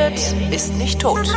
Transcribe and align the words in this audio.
redet, 0.00 0.34
ist 0.52 0.76
nicht 0.76 1.00
tot. 1.00 1.28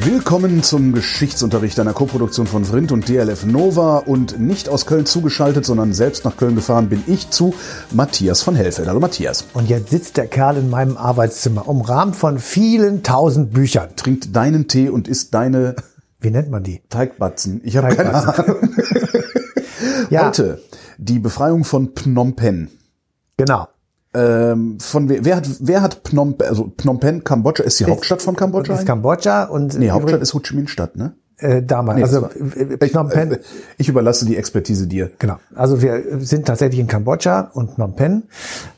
Willkommen 0.00 0.62
zum 0.62 0.92
Geschichtsunterricht 0.92 1.80
einer 1.80 1.94
Koproduktion 1.94 2.46
von 2.46 2.64
Vrindt 2.64 2.92
und 2.92 3.08
DLF 3.08 3.46
Nova 3.46 3.98
und 3.98 4.38
nicht 4.38 4.68
aus 4.68 4.84
Köln 4.84 5.06
zugeschaltet, 5.06 5.64
sondern 5.64 5.94
selbst 5.94 6.24
nach 6.24 6.36
Köln 6.36 6.54
gefahren 6.54 6.88
bin 6.88 7.02
ich 7.06 7.30
zu 7.30 7.54
Matthias 7.92 8.42
von 8.42 8.54
Hellfeld. 8.54 8.88
Hallo 8.88 9.00
Matthias. 9.00 9.46
Und 9.54 9.68
jetzt 9.68 9.90
sitzt 9.90 10.16
der 10.18 10.26
Kerl 10.26 10.58
in 10.58 10.68
meinem 10.68 10.96
Arbeitszimmer, 10.96 11.66
umrahmt 11.68 12.16
von 12.16 12.38
vielen 12.38 13.02
tausend 13.02 13.52
Büchern. 13.52 13.90
Trinkt 13.96 14.36
deinen 14.36 14.68
Tee 14.68 14.90
und 14.90 15.08
isst 15.08 15.32
deine 15.32 15.76
Wie 16.20 16.30
nennt 16.30 16.50
man 16.50 16.62
die? 16.62 16.82
Teigbatzen. 16.90 17.60
Ich 17.64 17.76
habe 17.76 17.94
keine 17.94 18.14
Ahnung. 18.14 18.68
Ja, 20.10 20.26
Heute 20.26 20.60
die 20.98 21.18
Befreiung 21.18 21.64
von 21.64 21.94
Phnom 21.94 22.36
Penh. 22.36 22.68
Genau. 23.36 23.68
Ähm, 24.14 24.78
von 24.80 25.08
wer, 25.08 25.24
wer 25.24 25.36
hat 25.36 25.48
wer 25.60 25.82
hat 25.82 26.02
Phnom 26.04 26.38
Penh, 26.38 26.48
also 26.48 26.72
Phnom 26.78 27.00
Penh, 27.00 27.24
Kambodscha 27.24 27.64
ist 27.64 27.80
die 27.80 27.86
Hauptstadt 27.86 28.22
von 28.22 28.36
Kambodscha? 28.36 28.72
Das 28.72 28.82
ist 28.82 28.86
Kambodscha 28.86 29.44
und 29.44 29.76
nee, 29.78 29.90
Hauptstadt 29.90 30.22
ist 30.22 30.34
Ho 30.34 30.40
Chi 30.40 30.54
Minh 30.54 30.68
Stadt, 30.68 30.96
ne? 30.96 31.16
äh, 31.38 31.62
damals. 31.62 31.96
Nee, 31.96 32.02
also 32.04 32.26
äh, 32.26 32.88
Phnom 32.88 33.08
Penh. 33.08 33.38
Ich 33.78 33.88
überlasse 33.88 34.26
die 34.26 34.36
Expertise 34.36 34.86
dir. 34.86 35.10
Genau. 35.18 35.36
Also 35.54 35.82
wir 35.82 36.02
sind 36.20 36.46
tatsächlich 36.46 36.80
in 36.80 36.86
Kambodscha 36.86 37.50
und 37.54 37.72
Phnom 37.72 37.96
Penh. 37.96 38.24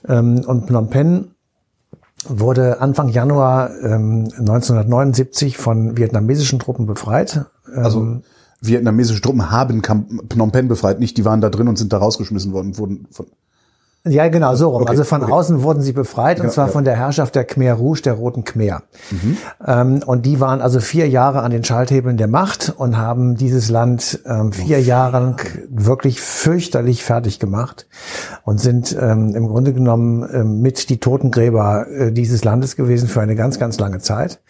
Ähm, 0.09 0.43
und 0.47 0.67
Phnom 0.67 0.91
Penh 0.91 1.33
wurde 2.29 2.81
Anfang 2.81 3.09
Januar 3.09 3.71
ähm, 3.83 4.29
1979 4.39 5.59
von 5.59 5.97
vietnamesischen 5.97 6.59
Truppen 6.59 6.87
befreit. 6.87 7.47
Ähm, 7.73 7.85
Also 7.85 8.21
vietnamesische 8.61 9.21
Truppen 9.21 9.51
haben 9.51 9.83
Phnom 9.83 10.51
Penh 10.51 10.69
befreit, 10.69 10.99
nicht 10.99 11.17
die 11.19 11.25
waren 11.25 11.41
da 11.41 11.51
drin 11.51 11.69
und 11.69 11.77
sind 11.77 11.93
da 11.93 11.99
rausgeschmissen 11.99 12.53
worden 12.53 12.79
wurden 12.79 13.07
von 13.11 13.27
Ja, 14.09 14.29
genau, 14.29 14.55
so 14.55 14.71
rum. 14.71 14.83
Okay, 14.83 14.91
also 14.91 15.05
von 15.05 15.23
okay. 15.23 15.33
außen 15.33 15.63
wurden 15.63 15.83
sie 15.83 15.93
befreit, 15.93 16.39
und 16.39 16.47
Ja, 16.47 16.53
zwar 16.53 16.67
ja. 16.67 16.73
von 16.73 16.85
der 16.85 16.97
Herrschaft 16.97 17.35
der 17.35 17.45
Khmer 17.45 17.73
Rouge, 17.75 18.03
der 18.03 18.15
Roten 18.15 18.45
Khmer. 18.45 18.83
Mhm. 19.11 19.37
Ähm, 19.67 20.01
und 20.07 20.25
die 20.27 20.41
waren 20.41 20.61
also 20.61 20.81
vier 20.81 21.09
Jahre 21.09 21.43
an 21.43 21.51
den 21.51 21.65
Schalthebeln 21.65 22.17
der 22.17 22.29
Macht 22.29 22.73
und 22.77 22.97
haben 22.97 23.37
dieses 23.37 23.69
Land 23.69 24.21
ähm, 24.27 24.53
vier 24.53 24.81
Jahre 24.81 25.19
lang 25.19 25.41
wirklich 25.69 26.21
fürchterlich 26.21 27.03
fertig 27.05 27.41
gemacht 27.41 27.87
und 28.45 28.61
sind 28.61 28.97
ähm, 28.99 29.35
im 29.35 29.49
Grunde 29.49 29.73
genommen 29.73 30.29
ähm, 30.33 30.61
mit 30.61 30.89
die 30.89 30.99
Totengräber 30.99 31.87
äh, 31.89 32.13
dieses 32.13 32.45
Landes 32.45 32.77
gewesen 32.77 33.09
für 33.09 33.21
eine 33.21 33.35
ganz, 33.35 33.59
ganz 33.59 33.79
lange 33.79 33.99
Zeit. 33.99 34.41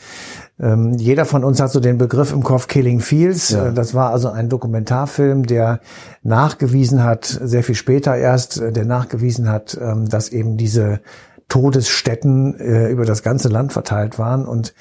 Ähm, 0.59 0.95
jeder 0.95 1.27
von 1.27 1.45
uns 1.45 1.61
hat 1.61 1.71
so 1.71 1.81
den 1.81 1.99
Begriff 1.99 2.33
im 2.33 2.43
Kopf 2.43 2.67
Killing 2.67 3.01
Fields. 3.01 3.51
Ja. 3.51 3.67
Äh, 3.69 3.75
Das 3.75 3.95
war 3.95 4.11
also 4.11 4.31
ein 4.31 4.49
Dokumentarfilm, 4.49 5.45
der 5.47 5.81
nachgewiesen 6.23 7.05
hat, 7.05 7.25
sehr 7.25 7.63
viel 7.63 7.75
später 7.75 8.17
erst, 8.17 8.61
äh, 8.61 8.73
der 8.73 8.85
nachgewiesen 8.87 9.51
hat, 9.51 9.79
ähm, 9.81 10.09
dass 10.09 10.31
eben 10.31 10.57
diese 10.57 11.01
Todesstätten 11.49 12.59
äh, 12.59 12.89
über 12.89 13.05
das 13.05 13.23
ganze 13.23 13.49
Land 13.49 13.73
verteilt 13.73 14.19
waren 14.19 14.47
und 14.47 14.75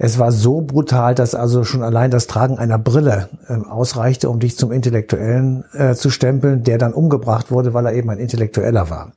es 0.00 0.18
war 0.18 0.30
so 0.30 0.60
brutal, 0.60 1.14
dass 1.14 1.34
also 1.34 1.64
schon 1.64 1.82
allein 1.82 2.10
das 2.10 2.28
Tragen 2.28 2.56
einer 2.58 2.78
Brille 2.78 3.28
ähm, 3.48 3.64
ausreichte, 3.66 4.30
um 4.30 4.38
dich 4.38 4.56
zum 4.56 4.70
Intellektuellen 4.70 5.64
äh, 5.72 5.94
zu 5.94 6.10
stempeln, 6.10 6.62
der 6.62 6.78
dann 6.78 6.92
umgebracht 6.94 7.50
wurde, 7.50 7.74
weil 7.74 7.86
er 7.86 7.94
eben 7.94 8.08
ein 8.10 8.18
Intellektueller 8.18 8.90
war. 8.90 9.12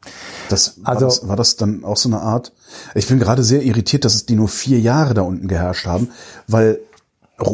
Das, 0.50 0.80
war, 0.84 0.90
Also- 0.90 1.06
das, 1.06 1.28
war 1.28 1.36
das 1.36 1.56
dann 1.56 1.84
auch 1.84 1.98
so 1.98 2.10
eine 2.10 2.20
Art? 2.20 2.52
Ich 2.96 3.08
bin 3.08 3.20
gerade 3.20 3.44
sehr 3.44 3.62
irritiert, 3.62 4.06
dass 4.06 4.16
es 4.16 4.26
die 4.26 4.36
nur 4.36 4.48
vier 4.48 4.80
Jahre 4.80 5.14
da 5.14 5.22
unten 5.22 5.48
geherrscht 5.48 5.86
haben, 5.86 6.10
weil 6.48 6.80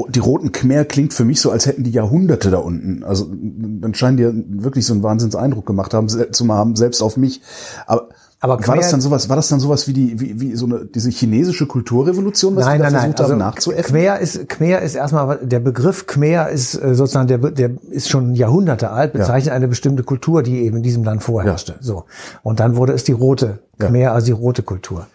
die 0.09 0.19
Roten 0.19 0.51
Khmer 0.51 0.85
klingt 0.85 1.13
für 1.13 1.23
mich 1.23 1.39
so, 1.39 1.49
als 1.51 1.65
hätten 1.65 1.83
die 1.83 1.91
Jahrhunderte 1.91 2.49
da 2.51 2.57
unten. 2.57 3.03
Also 3.03 3.25
dann 3.31 3.93
scheinen 3.93 4.17
die 4.17 4.23
ja 4.23 4.31
wirklich 4.33 4.85
so 4.85 4.93
einen 4.93 5.03
Wahnsinnseindruck 5.03 5.65
gemacht 5.65 5.93
haben, 5.93 6.09
zu 6.09 6.47
haben, 6.53 6.75
selbst 6.75 7.01
auf 7.01 7.15
mich. 7.17 7.41
Aber, 7.85 8.09
Aber 8.39 8.67
war 8.67 8.75
das 8.75 8.91
dann 8.91 9.01
sowas? 9.01 9.29
War 9.29 9.35
das 9.35 9.47
dann 9.47 9.59
sowas 9.59 9.87
wie 9.87 9.93
die 9.93 10.19
wie, 10.19 10.39
wie 10.39 10.55
so 10.55 10.67
eine 10.67 10.85
diese 10.85 11.09
chinesische 11.09 11.65
Kulturrevolution, 11.65 12.55
was 12.55 12.65
nein, 12.65 12.77
die 12.77 12.83
da 12.83 12.83
nein, 12.83 12.93
nein. 12.93 13.01
versucht 13.01 13.21
Also 13.21 13.33
haben 13.33 13.39
nachzuäffen? 13.39 13.95
Khmer 13.95 14.19
ist 14.19 14.47
Khmer 14.47 14.81
ist 14.81 14.95
erstmal 14.95 15.39
der 15.41 15.59
Begriff 15.59 16.05
Khmer 16.05 16.49
ist 16.49 16.75
äh, 16.75 16.93
sozusagen 16.93 17.27
der 17.27 17.39
der 17.39 17.71
ist 17.89 18.09
schon 18.09 18.35
Jahrhunderte 18.35 18.91
alt, 18.91 19.13
bezeichnet 19.13 19.55
eine 19.55 19.67
bestimmte 19.67 20.03
Kultur, 20.03 20.43
die 20.43 20.59
eben 20.59 20.77
in 20.77 20.83
diesem 20.83 21.03
Land 21.03 21.23
vorherrschte. 21.23 21.75
So 21.79 22.05
und 22.43 22.59
dann 22.59 22.75
wurde 22.75 22.93
es 22.93 23.03
die 23.03 23.11
rote 23.11 23.59
Ja. 23.79 23.87
Khmer, 23.87 24.11
also 24.11 24.25
die 24.25 24.31
rote 24.31 24.63
Kultur. 24.63 25.07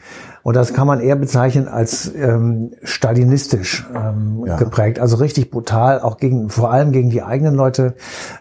Und 0.44 0.56
das 0.56 0.72
kann 0.74 0.88
man 0.88 0.98
eher 1.00 1.14
bezeichnen 1.14 1.68
als 1.68 2.12
ähm, 2.16 2.72
stalinistisch 2.82 3.86
ähm, 3.94 4.42
Ja. 4.44 4.56
geprägt, 4.56 4.98
also 4.98 5.16
richtig 5.16 5.52
brutal, 5.52 6.00
auch 6.00 6.16
gegen 6.16 6.50
vor 6.50 6.72
allem 6.72 6.90
gegen 6.90 7.10
die 7.10 7.22
eigenen 7.22 7.54
Leute 7.54 7.94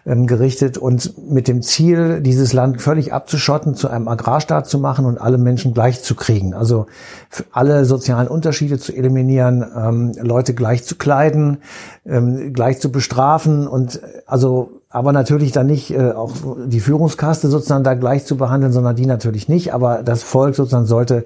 ähm, 0.04 0.26
gerichtet 0.26 0.78
und 0.78 1.14
mit 1.30 1.46
dem 1.46 1.62
Ziel, 1.62 2.20
dieses 2.20 2.52
Land 2.52 2.82
völlig 2.82 3.12
abzuschotten, 3.12 3.76
zu 3.76 3.88
einem 3.88 4.08
Agrarstaat 4.08 4.66
zu 4.66 4.80
machen 4.80 5.04
und 5.04 5.20
alle 5.20 5.38
Menschen 5.38 5.74
gleich 5.74 6.02
zu 6.02 6.16
kriegen. 6.16 6.54
Also 6.54 6.86
alle 7.52 7.84
sozialen 7.84 8.26
Unterschiede 8.26 8.78
zu 8.78 8.92
eliminieren, 8.92 9.64
ähm, 9.76 10.12
Leute 10.20 10.54
gleich 10.54 10.82
zu 10.82 10.96
kleiden, 10.96 11.58
ähm, 12.04 12.52
gleich 12.52 12.80
zu 12.80 12.90
bestrafen 12.90 13.68
und 13.68 14.02
äh, 14.02 14.06
also 14.26 14.81
aber 14.92 15.12
natürlich 15.12 15.52
dann 15.52 15.66
nicht 15.66 15.90
äh, 15.90 16.12
auch 16.12 16.32
die 16.66 16.80
Führungskaste 16.80 17.48
sozusagen 17.48 17.82
da 17.82 17.94
gleich 17.94 18.26
zu 18.26 18.36
behandeln, 18.36 18.72
sondern 18.72 18.94
die 18.94 19.06
natürlich 19.06 19.48
nicht. 19.48 19.72
Aber 19.72 20.02
das 20.02 20.22
Volk 20.22 20.54
sozusagen 20.54 20.84
sollte 20.84 21.24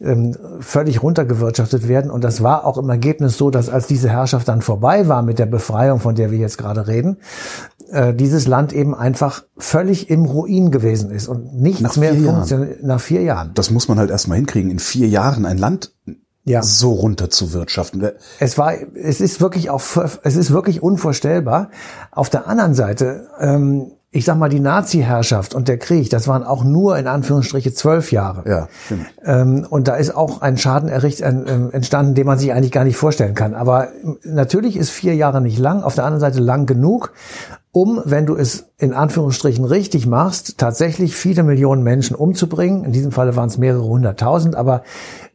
ähm, 0.00 0.36
völlig 0.58 1.02
runtergewirtschaftet 1.02 1.86
werden. 1.86 2.10
Und 2.10 2.24
das 2.24 2.42
war 2.42 2.66
auch 2.66 2.76
im 2.76 2.90
Ergebnis 2.90 3.38
so, 3.38 3.50
dass 3.50 3.68
als 3.68 3.86
diese 3.86 4.08
Herrschaft 4.08 4.48
dann 4.48 4.62
vorbei 4.62 5.06
war 5.06 5.22
mit 5.22 5.38
der 5.38 5.46
Befreiung, 5.46 6.00
von 6.00 6.16
der 6.16 6.32
wir 6.32 6.38
jetzt 6.38 6.58
gerade 6.58 6.88
reden, 6.88 7.18
äh, 7.90 8.12
dieses 8.14 8.48
Land 8.48 8.72
eben 8.72 8.94
einfach 8.96 9.44
völlig 9.56 10.10
im 10.10 10.24
Ruin 10.24 10.72
gewesen 10.72 11.12
ist 11.12 11.28
und 11.28 11.54
nichts 11.54 11.82
Nach 11.82 11.96
mehr 11.96 12.14
funktioniert 12.14 12.82
nach 12.82 13.00
vier 13.00 13.22
Jahren. 13.22 13.52
Das 13.54 13.70
muss 13.70 13.86
man 13.86 13.98
halt 13.98 14.10
erstmal 14.10 14.38
hinkriegen, 14.38 14.72
in 14.72 14.80
vier 14.80 15.06
Jahren 15.06 15.46
ein 15.46 15.58
Land 15.58 15.92
Ja. 16.44 16.62
so 16.62 16.92
runter 16.92 17.30
zu 17.30 17.52
wirtschaften. 17.52 18.06
Es 18.38 18.58
war, 18.58 18.74
es 18.94 19.20
ist 19.20 19.40
wirklich 19.40 19.70
auch, 19.70 19.82
es 20.22 20.36
ist 20.36 20.50
wirklich 20.50 20.82
unvorstellbar. 20.82 21.70
Auf 22.10 22.28
der 22.28 22.46
anderen 22.46 22.74
Seite, 22.74 23.28
ähm, 23.40 23.92
ich 24.10 24.26
sag 24.26 24.38
mal, 24.38 24.48
die 24.48 24.60
Nazi-Herrschaft 24.60 25.54
und 25.54 25.66
der 25.66 25.78
Krieg, 25.78 26.08
das 26.10 26.28
waren 26.28 26.44
auch 26.44 26.62
nur 26.62 26.96
in 26.98 27.08
Anführungsstriche 27.08 27.74
zwölf 27.74 28.12
Jahre. 28.12 28.48
Ja, 28.48 28.68
stimmt. 28.84 29.06
Ähm, 29.24 29.66
und 29.68 29.88
da 29.88 29.96
ist 29.96 30.14
auch 30.14 30.40
ein 30.40 30.56
Schaden 30.56 30.88
erricht, 30.88 31.20
ähm, 31.20 31.70
entstanden, 31.72 32.14
den 32.14 32.26
man 32.26 32.38
sich 32.38 32.52
eigentlich 32.52 32.70
gar 32.70 32.84
nicht 32.84 32.96
vorstellen 32.96 33.34
kann. 33.34 33.54
Aber 33.54 33.88
natürlich 34.22 34.76
ist 34.76 34.90
vier 34.90 35.16
Jahre 35.16 35.40
nicht 35.40 35.58
lang, 35.58 35.82
auf 35.82 35.96
der 35.96 36.04
anderen 36.04 36.20
Seite 36.20 36.38
lang 36.40 36.66
genug, 36.66 37.12
um, 37.74 38.00
wenn 38.04 38.24
du 38.24 38.36
es 38.36 38.66
in 38.78 38.92
Anführungsstrichen 38.92 39.64
richtig 39.64 40.06
machst, 40.06 40.58
tatsächlich 40.58 41.16
viele 41.16 41.42
Millionen 41.42 41.82
Menschen 41.82 42.14
umzubringen. 42.14 42.84
In 42.84 42.92
diesem 42.92 43.10
Falle 43.10 43.34
waren 43.34 43.48
es 43.48 43.58
mehrere 43.58 43.82
hunderttausend, 43.82 44.54
aber 44.54 44.84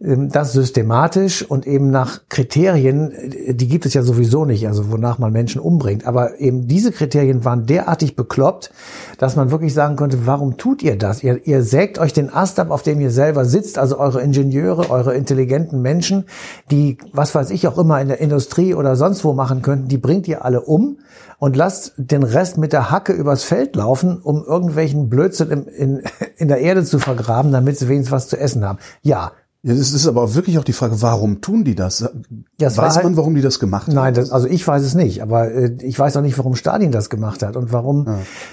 ähm, 0.02 0.30
das 0.30 0.54
systematisch 0.54 1.44
und 1.44 1.68
eben 1.68 1.92
nach 1.92 2.22
Kriterien, 2.30 3.12
die 3.50 3.68
gibt 3.68 3.86
es 3.86 3.94
ja 3.94 4.04
sowieso 4.04 4.46
nicht, 4.46 4.68
also 4.68 4.90
wonach 4.90 5.20
man 5.20 5.34
Menschen 5.34 5.60
umbringt. 5.60 6.08
Aber 6.08 6.40
eben 6.40 6.66
diese 6.66 6.94
Kriterien 6.94 7.44
waren 7.44 7.66
derartig 7.66 8.16
bekloppt, 8.16 8.72
dass 9.18 9.36
man 9.36 9.52
wirklich 9.52 9.74
sagen 9.74 9.98
konnte, 9.98 10.26
warum 10.26 10.56
tut 10.56 10.82
ihr 10.82 10.98
das? 10.98 11.22
Ihr, 11.22 11.46
ihr 11.46 11.62
sägt 11.64 12.00
euch 12.00 12.14
den 12.14 12.32
Ast 12.32 12.58
ab, 12.58 12.72
auf 12.72 12.84
dem 12.84 13.02
ihr 13.02 13.12
selber 13.12 13.44
sitzt, 13.44 13.78
also 13.78 14.00
eure 14.00 14.22
Ingenieure, 14.22 14.90
eure 14.90 15.14
intelligenten 15.14 15.82
Menschen, 15.82 16.24
die, 16.72 16.98
was 17.12 17.36
weiß 17.36 17.50
ich 17.50 17.68
auch 17.68 17.78
immer 17.78 18.00
in 18.00 18.08
der 18.08 18.22
Industrie 18.22 18.76
oder 18.76 18.96
sonst 18.96 19.26
wo 19.26 19.34
machen 19.34 19.62
könnten, 19.62 19.90
die 19.90 19.98
bringt 19.98 20.26
ihr 20.30 20.46
alle 20.46 20.62
um 20.62 21.00
und 21.40 21.56
lasst 21.56 21.94
den 21.98 22.24
Rest 22.34 22.58
mit 22.58 22.74
der 22.74 22.92
Hacke 22.92 23.14
übers 23.14 23.44
Feld 23.44 23.76
laufen, 23.76 24.20
um 24.22 24.44
irgendwelchen 24.44 25.10
Blödsinn 25.10 25.50
in, 25.52 25.64
in, 25.68 26.02
in 26.38 26.48
der 26.48 26.60
Erde 26.60 26.84
zu 26.84 27.00
vergraben, 27.00 27.52
damit 27.52 27.78
sie 27.78 27.88
wenigstens 27.90 28.12
was 28.12 28.28
zu 28.28 28.38
essen 28.40 28.64
haben. 28.66 28.80
Ja, 29.02 29.32
Ja, 29.62 29.74
das 29.76 29.92
ist 29.92 30.08
aber 30.08 30.36
wirklich 30.36 30.58
auch 30.58 30.64
die 30.64 30.72
Frage, 30.72 31.02
warum 31.02 31.42
tun 31.42 31.66
die 31.66 31.76
das? 31.76 32.10
Das 32.58 32.78
Weiß 32.78 32.96
halt- 32.96 33.04
man, 33.04 33.18
warum 33.18 33.36
die 33.36 33.42
das 33.42 33.60
gemacht 33.60 33.88
haben? 33.88 33.96
Nein, 33.96 34.14
das, 34.14 34.32
also 34.32 34.48
ich 34.48 34.66
weiß 34.66 34.82
es 34.84 34.96
nicht, 34.96 35.22
aber 35.22 35.52
äh, 35.52 35.76
ich 35.82 36.00
weiß 36.00 36.16
auch 36.16 36.22
nicht, 36.22 36.38
warum 36.38 36.56
Stalin 36.56 36.92
das 36.94 37.10
gemacht 37.10 37.44
hat 37.44 37.58
und 37.58 37.74
warum 37.74 38.08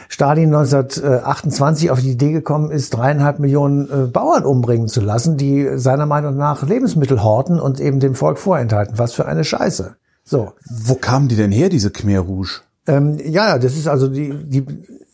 Stalin 0.09 0.53
1928 0.53 1.91
auf 1.93 2.01
die 2.01 2.11
Idee 2.11 2.33
gekommen 2.33 2.71
ist, 2.73 2.91
dreieinhalb 2.95 3.39
Millionen 3.39 3.89
äh, 3.89 4.07
Bauern 4.09 4.45
umbringen 4.45 4.89
zu 4.89 5.01
lassen, 5.01 5.37
die 5.37 5.79
seiner 5.79 6.07
Meinung 6.07 6.37
nach 6.37 6.63
Lebensmittel 6.67 7.23
horten 7.23 7.61
und 7.61 7.79
eben 7.81 8.01
dem 8.01 8.15
Volk 8.17 8.39
vorenthalten. 8.39 8.99
Was 8.99 9.13
für 9.13 9.27
eine 9.27 9.45
Scheiße. 9.45 9.97
So. 10.25 10.55
Wo 10.69 10.95
kamen 10.97 11.29
die 11.29 11.37
denn 11.37 11.53
her, 11.53 11.69
diese 11.69 11.91
Khmer 11.93 12.19
Rouge? 12.19 12.63
Ähm, 12.87 13.19
ja, 13.25 13.59
das 13.59 13.77
ist 13.77 13.89
also 13.89 14.09
die, 14.09 14.33
die, 14.45 14.65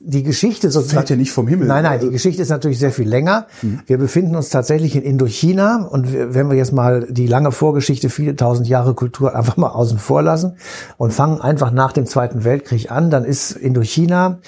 die 0.04 0.22
Geschichte 0.22 0.70
sozusagen. 0.70 0.98
Fällt 0.98 1.10
ja 1.10 1.16
nicht 1.16 1.32
vom 1.32 1.46
Himmel. 1.48 1.68
Nein, 1.68 1.84
nein, 1.84 2.00
die 2.00 2.10
Geschichte 2.10 2.42
ist 2.42 2.48
natürlich 2.48 2.78
sehr 2.78 2.92
viel 2.92 3.08
länger. 3.08 3.46
Wir 3.86 3.98
befinden 3.98 4.34
uns 4.36 4.48
tatsächlich 4.48 4.96
in 4.96 5.02
Indochina 5.02 5.86
und 5.86 6.12
wenn 6.12 6.50
wir 6.50 6.56
jetzt 6.56 6.72
mal 6.72 7.06
die 7.08 7.26
lange 7.26 7.52
Vorgeschichte, 7.52 8.10
viele 8.10 8.34
tausend 8.36 8.68
Jahre 8.68 8.94
Kultur 8.94 9.34
einfach 9.36 9.56
mal 9.56 9.68
außen 9.68 9.98
vor 9.98 10.22
lassen 10.22 10.56
und 10.96 11.12
fangen 11.12 11.40
einfach 11.40 11.70
nach 11.70 11.92
dem 11.92 12.06
Zweiten 12.06 12.44
Weltkrieg 12.44 12.90
an, 12.90 13.10
dann 13.10 13.24
ist 13.24 13.52
Indochina 13.52 14.38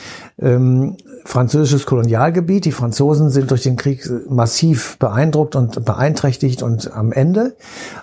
ähm, 0.41 0.97
französisches 1.25 1.87
Kolonialgebiet. 1.87 2.65
Die 2.65 2.73
Franzosen 2.73 3.31
sind 3.31 3.51
durch 3.51 3.63
den 3.63 3.77
Krieg 3.77 4.09
massiv 4.29 4.99
beeindruckt 4.99 5.57
und 5.57 5.85
beeinträchtigt 5.85 6.63
und 6.63 6.93
am 6.93 7.13
Ende 7.13 7.57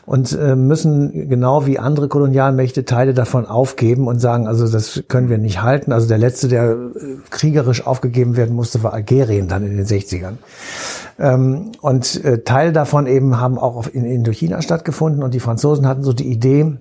und 0.06 0.34
äh, 0.34 0.56
müssen 0.56 1.30
genau 1.30 1.66
wie 1.66 1.78
andere 1.80 2.08
Kolonialmächte 2.08 2.86
Teile 2.86 3.14
davon 3.14 3.46
aufgeben 3.46 4.08
und 4.08 4.20
sagen, 4.20 4.48
also 4.48 4.68
das 4.68 5.04
können 5.08 5.30
wir 5.30 5.38
nicht 5.38 5.62
halten. 5.62 5.92
Also 5.92 6.08
der 6.08 6.18
letzte, 6.18 6.48
der 6.48 6.72
äh, 6.72 7.18
kriegerisch 7.42 7.88
aufgegeben 7.88 8.38
werden 8.38 8.56
musste, 8.56 8.84
war 8.84 8.94
Algerien 8.94 9.48
dann 9.48 9.66
in 9.66 9.76
den 9.76 9.86
60ern. 9.88 10.36
Ähm, 11.18 11.72
und 11.82 12.24
äh, 12.24 12.44
Teile 12.44 12.72
davon 12.72 13.08
eben 13.08 13.40
haben 13.40 13.58
auch 13.58 13.88
in 13.88 14.06
Indochina 14.06 14.62
stattgefunden 14.62 15.24
und 15.24 15.34
die 15.34 15.40
Franzosen 15.40 15.88
hatten 15.88 16.04
so 16.04 16.14
die 16.14 16.32
Idee, 16.32 16.78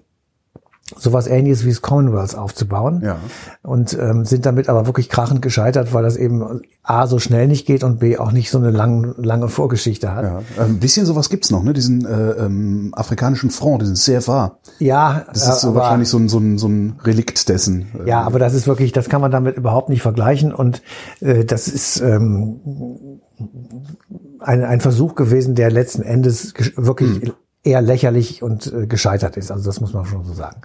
sowas 0.97 1.27
ähnliches 1.27 1.65
wie 1.65 1.71
das 1.71 1.83
Commonwealth 1.83 2.37
aufzubauen. 2.37 3.03
Ja. 3.05 3.17
Und 3.63 3.97
ähm, 3.99 4.25
sind 4.25 4.47
damit 4.47 4.69
aber 4.69 4.87
wirklich 4.87 5.09
krachend 5.09 5.43
gescheitert, 5.43 5.93
weil 5.95 6.03
das 6.03 6.17
eben 6.17 6.63
A 6.83 7.07
so 7.07 7.19
schnell 7.19 7.47
nicht 7.47 7.67
geht 7.67 7.85
und 7.85 8.01
B 8.01 8.19
auch 8.19 8.33
nicht 8.33 8.51
so 8.51 8.59
eine 8.59 8.71
lang, 8.71 9.15
lange 9.19 9.49
Vorgeschichte 9.49 10.15
hat. 10.15 10.25
Ja, 10.25 10.43
ein 10.63 10.81
bisschen 10.81 11.07
sowas 11.07 11.29
gibt's 11.29 11.51
noch, 11.51 11.63
ne? 11.63 11.73
Diesen 11.73 12.05
äh, 12.05 12.31
ähm, 12.33 12.93
afrikanischen 12.97 13.51
Front, 13.51 13.83
diesen 13.83 13.97
CFA. 13.97 14.59
Ja, 14.79 15.27
Das 15.33 15.49
ist 15.49 15.61
so 15.61 15.69
aber, 15.69 15.81
wahrscheinlich 15.81 16.09
so 16.09 16.19
ein, 16.19 16.29
so, 16.29 16.39
ein, 16.39 16.59
so 16.59 16.69
ein 16.69 16.99
Relikt 17.05 17.49
dessen. 17.49 17.87
Ja, 18.07 18.23
aber 18.23 18.39
das 18.39 18.55
ist 18.55 18.67
wirklich, 18.67 18.93
das 18.93 19.09
kann 19.09 19.21
man 19.21 19.31
damit 19.31 19.57
überhaupt 19.57 19.89
nicht 19.89 20.03
vergleichen 20.03 20.55
und 20.55 20.83
äh, 21.21 21.45
das 21.45 21.69
ist 21.69 22.01
ähm, 22.01 22.61
ein, 24.41 24.65
ein 24.65 24.81
Versuch 24.81 25.15
gewesen, 25.15 25.55
der 25.55 25.71
letzten 25.71 26.03
Endes 26.03 26.55
wirklich 26.77 27.33
eher 27.63 27.83
lächerlich 27.83 28.43
und 28.43 28.73
äh, 28.73 28.87
gescheitert 28.87 29.37
ist. 29.37 29.51
Also 29.51 29.65
das 29.65 29.81
muss 29.81 29.93
man 29.93 30.07
schon 30.07 30.25
so 30.25 30.33
sagen. 30.33 30.63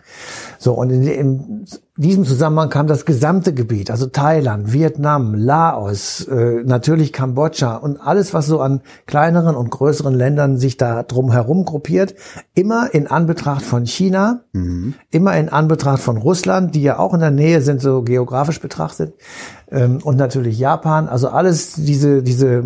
So, 0.57 0.73
und 0.73 0.91
in, 0.91 1.07
in 1.07 1.65
diesem 1.97 2.25
Zusammenhang 2.25 2.69
kam 2.69 2.87
das 2.87 3.05
gesamte 3.05 3.53
Gebiet, 3.53 3.89
also 3.89 4.07
Thailand, 4.07 4.73
Vietnam, 4.73 5.33
Laos, 5.33 6.27
äh, 6.27 6.61
natürlich 6.65 7.13
Kambodscha 7.13 7.77
und 7.77 7.97
alles, 7.97 8.33
was 8.33 8.47
so 8.47 8.59
an 8.59 8.81
kleineren 9.05 9.55
und 9.55 9.71
größeren 9.71 10.13
Ländern 10.13 10.57
sich 10.57 10.75
da 10.75 11.03
drum 11.03 11.31
herum 11.31 11.63
gruppiert, 11.63 12.15
immer 12.53 12.93
in 12.93 13.07
Anbetracht 13.07 13.63
von 13.63 13.85
China, 13.85 14.41
immer 15.11 15.37
in 15.37 15.49
Anbetracht 15.49 16.01
von 16.01 16.17
Russland, 16.17 16.75
die 16.75 16.81
ja 16.81 16.99
auch 16.99 17.13
in 17.13 17.21
der 17.21 17.31
Nähe 17.31 17.61
sind, 17.61 17.81
so 17.81 18.01
geografisch 18.01 18.59
betrachtet, 18.59 19.13
ähm, 19.71 19.99
und 20.03 20.17
natürlich 20.17 20.59
Japan. 20.59 21.07
Also 21.07 21.29
alles 21.29 21.73
diese, 21.73 22.21
diese 22.21 22.63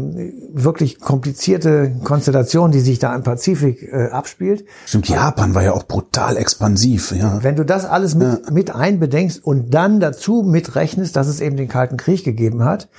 wirklich 0.54 1.00
komplizierte 1.00 1.96
Konstellation, 2.04 2.72
die 2.72 2.82
sich 2.82 3.00
da 3.00 3.16
im 3.16 3.24
Pazifik 3.24 3.84
äh, 3.84 4.10
abspielt. 4.10 4.66
Stimmt, 4.86 5.10
Japan 5.10 5.56
war 5.56 5.64
ja 5.64 5.74
auch 5.74 5.84
brutal 5.84 6.38
expansiv, 6.38 7.14
ja. 7.14 7.40
Wenn 7.42 7.56
du 7.56 7.64
das 7.64 7.86
alles 7.86 8.16
mit, 8.16 8.52
mit 8.52 8.76
einbedenkst 8.76 9.19
und 9.44 9.74
dann 9.74 10.00
dazu 10.00 10.44
mitrechnest, 10.44 11.16
dass 11.16 11.28
es 11.28 11.42
eben 11.42 11.58
den 11.58 11.68
Kalten 11.68 11.98
Krieg 11.98 12.24
gegeben 12.24 12.64
hat, 12.64 12.90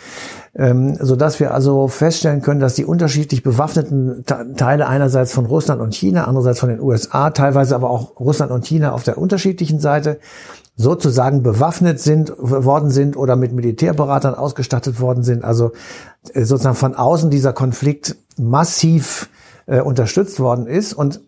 ähm, 0.54 0.96
so 1.00 1.16
dass 1.16 1.40
wir 1.40 1.54
also 1.54 1.88
feststellen 1.88 2.42
können, 2.42 2.60
dass 2.60 2.74
die 2.74 2.84
unterschiedlich 2.84 3.42
bewaffneten 3.42 4.24
Te- 4.26 4.52
Teile 4.56 4.86
einerseits 4.86 5.32
von 5.32 5.46
Russland 5.46 5.80
und 5.80 5.94
China, 5.94 6.24
andererseits 6.24 6.60
von 6.60 6.68
den 6.68 6.80
USA, 6.80 7.30
teilweise 7.30 7.74
aber 7.74 7.90
auch 7.90 8.18
Russland 8.20 8.52
und 8.52 8.66
China 8.66 8.92
auf 8.92 9.02
der 9.02 9.18
unterschiedlichen 9.18 9.80
Seite 9.80 10.18
sozusagen 10.76 11.42
bewaffnet 11.42 12.00
sind 12.00 12.32
worden 12.38 12.90
sind 12.90 13.16
oder 13.16 13.36
mit 13.36 13.52
Militärberatern 13.52 14.34
ausgestattet 14.34 15.00
worden 15.00 15.22
sind. 15.22 15.44
Also 15.44 15.72
äh, 16.32 16.44
sozusagen 16.44 16.76
von 16.76 16.94
außen 16.94 17.30
dieser 17.30 17.52
Konflikt 17.52 18.16
massiv 18.38 19.28
äh, 19.66 19.80
unterstützt 19.80 20.40
worden 20.40 20.66
ist 20.66 20.94
und 20.94 21.20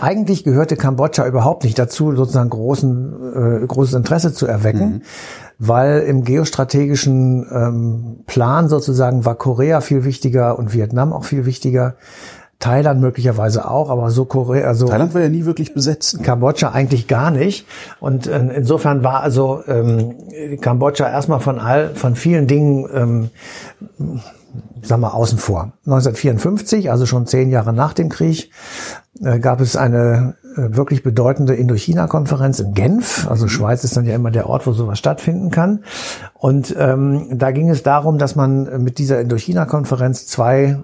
eigentlich 0.00 0.44
gehörte 0.44 0.76
Kambodscha 0.76 1.26
überhaupt 1.26 1.64
nicht 1.64 1.78
dazu, 1.78 2.14
sozusagen 2.14 2.50
großen, 2.50 3.62
äh, 3.62 3.66
großes 3.66 3.94
Interesse 3.94 4.32
zu 4.32 4.46
erwecken, 4.46 5.02
weil 5.58 6.00
im 6.00 6.24
geostrategischen 6.24 7.46
ähm, 7.50 8.24
Plan 8.26 8.68
sozusagen 8.68 9.24
war 9.24 9.34
Korea 9.34 9.80
viel 9.80 10.04
wichtiger 10.04 10.58
und 10.58 10.74
Vietnam 10.74 11.12
auch 11.12 11.24
viel 11.24 11.46
wichtiger. 11.46 11.94
Thailand 12.62 13.00
möglicherweise 13.00 13.68
auch, 13.68 13.90
aber 13.90 14.10
so 14.10 14.24
Korea, 14.24 14.68
also 14.68 14.86
Thailand 14.86 15.14
war 15.14 15.20
ja 15.20 15.28
nie 15.28 15.46
wirklich 15.46 15.74
besetzt. 15.74 16.22
Kambodscha 16.22 16.70
eigentlich 16.70 17.08
gar 17.08 17.32
nicht. 17.32 17.66
Und 17.98 18.28
äh, 18.28 18.38
insofern 18.54 19.02
war 19.02 19.20
also 19.20 19.62
ähm, 19.66 20.14
Kambodscha 20.60 21.08
erstmal 21.08 21.40
von 21.40 21.58
all, 21.58 21.94
von 21.96 22.14
vielen 22.14 22.46
Dingen, 22.46 22.88
ähm, 22.94 23.30
sagen 24.80 25.02
wir, 25.02 25.12
außen 25.12 25.38
vor. 25.38 25.72
1954, 25.86 26.88
also 26.88 27.04
schon 27.04 27.26
zehn 27.26 27.50
Jahre 27.50 27.72
nach 27.72 27.94
dem 27.94 28.08
Krieg, 28.08 28.50
gab 29.20 29.60
es 29.60 29.76
eine 29.76 30.36
äh, 30.56 30.74
wirklich 30.76 31.02
bedeutende 31.02 31.54
Indochina-Konferenz 31.54 32.60
in 32.60 32.74
Genf. 32.74 33.28
Also 33.28 33.48
Schweiz 33.48 33.84
ist 33.84 33.96
dann 33.96 34.06
ja 34.06 34.14
immer 34.14 34.30
der 34.30 34.48
Ort, 34.48 34.66
wo 34.66 34.72
sowas 34.72 34.98
stattfinden 34.98 35.50
kann. 35.50 35.84
Und 36.34 36.74
ähm, 36.78 37.38
da 37.38 37.50
ging 37.50 37.68
es 37.70 37.82
darum, 37.82 38.18
dass 38.18 38.36
man 38.36 38.82
mit 38.82 38.98
dieser 38.98 39.20
Indochina-Konferenz 39.20 40.26
zwei 40.26 40.82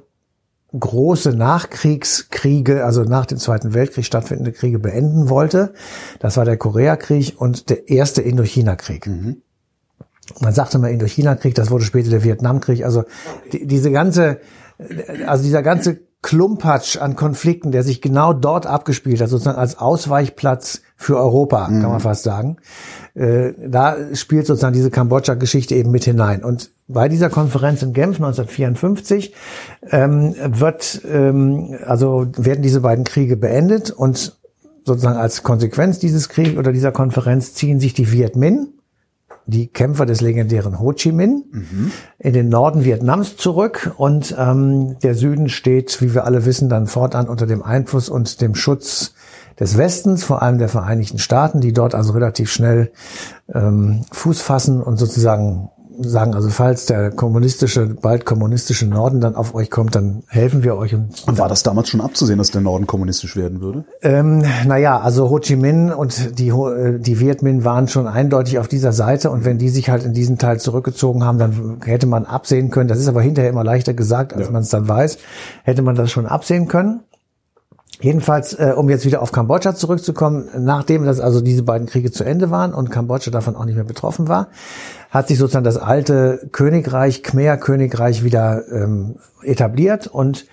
große 0.78 1.30
Nachkriegskriege, 1.30 2.84
also 2.84 3.02
nach 3.02 3.24
dem 3.24 3.38
Zweiten 3.38 3.72
Weltkrieg 3.72 4.04
stattfindende 4.04 4.52
Kriege 4.52 4.78
beenden 4.78 5.30
wollte. 5.30 5.72
Das 6.20 6.36
war 6.36 6.44
der 6.44 6.58
Koreakrieg 6.58 7.40
und 7.40 7.70
der 7.70 7.88
erste 7.88 8.20
Indochina-Krieg. 8.20 9.08
Man 10.40 10.52
sagte 10.52 10.78
mal 10.78 10.90
Indochina-Krieg, 10.90 11.54
das 11.54 11.70
wurde 11.70 11.84
später 11.84 12.10
der 12.10 12.22
Vietnamkrieg. 12.22 12.84
Also 12.84 13.04
die, 13.52 13.66
diese 13.66 13.90
ganze, 13.90 14.40
also 15.26 15.42
dieser 15.42 15.62
ganze 15.62 16.00
Klumpatsch 16.20 16.96
an 16.96 17.14
Konflikten, 17.14 17.70
der 17.70 17.84
sich 17.84 18.00
genau 18.00 18.32
dort 18.32 18.66
abgespielt 18.66 19.20
hat, 19.20 19.28
sozusagen 19.28 19.58
als 19.58 19.78
Ausweichplatz 19.78 20.82
für 20.96 21.16
Europa, 21.16 21.66
kann 21.66 21.82
man 21.82 22.00
fast 22.00 22.24
sagen. 22.24 22.56
Äh, 23.14 23.52
da 23.56 23.96
spielt 24.14 24.46
sozusagen 24.46 24.74
diese 24.74 24.90
Kambodscha-Geschichte 24.90 25.76
eben 25.76 25.92
mit 25.92 26.04
hinein. 26.04 26.42
Und 26.42 26.70
bei 26.88 27.08
dieser 27.08 27.30
Konferenz 27.30 27.82
in 27.82 27.92
Genf 27.92 28.16
1954 28.16 29.32
ähm, 29.90 30.34
wird, 30.44 31.02
ähm, 31.08 31.78
also 31.86 32.26
werden 32.36 32.62
diese 32.62 32.80
beiden 32.80 33.04
Kriege 33.04 33.36
beendet 33.36 33.92
und 33.92 34.36
sozusagen 34.84 35.18
als 35.18 35.44
Konsequenz 35.44 36.00
dieses 36.00 36.28
Krieges 36.28 36.56
oder 36.56 36.72
dieser 36.72 36.90
Konferenz 36.90 37.54
ziehen 37.54 37.78
sich 37.78 37.94
die 37.94 38.10
Viet 38.10 38.34
Minh, 38.34 38.68
die 39.48 39.68
Kämpfer 39.68 40.04
des 40.04 40.20
legendären 40.20 40.78
Ho 40.78 40.92
Chi 40.92 41.10
Minh 41.10 41.44
in 42.18 42.32
den 42.34 42.50
Norden 42.50 42.84
Vietnams 42.84 43.36
zurück. 43.36 43.92
Und 43.96 44.34
ähm, 44.38 44.98
der 45.02 45.14
Süden 45.14 45.48
steht, 45.48 46.00
wie 46.02 46.14
wir 46.14 46.24
alle 46.24 46.44
wissen, 46.44 46.68
dann 46.68 46.86
fortan 46.86 47.28
unter 47.28 47.46
dem 47.46 47.62
Einfluss 47.62 48.10
und 48.10 48.42
dem 48.42 48.54
Schutz 48.54 49.14
des 49.58 49.76
Westens, 49.78 50.22
vor 50.22 50.42
allem 50.42 50.58
der 50.58 50.68
Vereinigten 50.68 51.18
Staaten, 51.18 51.60
die 51.60 51.72
dort 51.72 51.94
also 51.94 52.12
relativ 52.12 52.50
schnell 52.52 52.92
ähm, 53.52 54.04
Fuß 54.12 54.42
fassen 54.42 54.82
und 54.82 54.98
sozusagen 54.98 55.70
sagen, 56.00 56.34
also 56.34 56.48
falls 56.48 56.86
der 56.86 57.10
kommunistische, 57.10 57.86
bald 57.86 58.24
kommunistische 58.24 58.86
Norden 58.86 59.20
dann 59.20 59.34
auf 59.34 59.54
euch 59.54 59.70
kommt, 59.70 59.94
dann 59.94 60.22
helfen 60.28 60.62
wir 60.62 60.76
euch. 60.76 60.94
Und 60.94 61.08
Und 61.26 61.38
war 61.38 61.48
das 61.48 61.62
damals 61.62 61.88
schon 61.88 62.00
abzusehen, 62.00 62.38
dass 62.38 62.50
der 62.50 62.60
Norden 62.60 62.86
kommunistisch 62.86 63.36
werden 63.36 63.60
würde? 63.60 63.84
ähm, 64.02 64.42
naja, 64.66 64.98
also 65.00 65.30
Ho 65.30 65.38
Chi 65.38 65.56
Minh 65.56 65.92
und 65.92 66.38
die, 66.38 66.48
äh, 66.48 66.98
die 66.98 67.20
Viet 67.20 67.42
Minh 67.42 67.64
waren 67.64 67.88
schon 67.88 68.06
eindeutig 68.06 68.58
auf 68.58 68.68
dieser 68.68 68.92
Seite 68.92 69.30
und 69.30 69.44
wenn 69.44 69.58
die 69.58 69.68
sich 69.68 69.90
halt 69.90 70.04
in 70.04 70.12
diesen 70.14 70.38
Teil 70.38 70.60
zurückgezogen 70.60 71.24
haben, 71.24 71.38
dann 71.38 71.78
hätte 71.84 72.06
man 72.06 72.24
absehen 72.26 72.70
können, 72.70 72.88
das 72.88 72.98
ist 72.98 73.08
aber 73.08 73.22
hinterher 73.22 73.50
immer 73.50 73.64
leichter 73.64 73.94
gesagt, 73.94 74.32
als 74.34 74.46
Ja. 74.46 74.52
man 74.52 74.62
es 74.62 74.68
dann 74.68 74.88
weiß, 74.88 75.18
hätte 75.64 75.82
man 75.82 75.94
das 75.94 76.10
schon 76.10 76.26
absehen 76.26 76.68
können. 76.68 77.00
Jedenfalls, 78.00 78.52
äh, 78.54 78.74
um 78.76 78.88
jetzt 78.90 79.04
wieder 79.06 79.22
auf 79.22 79.32
Kambodscha 79.32 79.74
zurückzukommen, 79.74 80.48
nachdem 80.56 81.04
das 81.04 81.18
also 81.18 81.40
diese 81.40 81.64
beiden 81.64 81.88
Kriege 81.88 82.12
zu 82.12 82.22
Ende 82.22 82.48
waren 82.50 82.72
und 82.72 82.90
Kambodscha 82.92 83.32
davon 83.32 83.56
auch 83.56 83.64
nicht 83.64 83.74
mehr 83.74 83.82
betroffen 83.84 84.28
war, 84.28 84.48
hat 85.10 85.28
sich 85.28 85.38
sozusagen 85.38 85.64
das 85.64 85.78
alte 85.78 86.48
Königreich, 86.52 87.22
Khmer-Königreich 87.22 88.24
wieder 88.24 88.62
ähm, 88.70 89.16
etabliert 89.42 90.06
und 90.06 90.46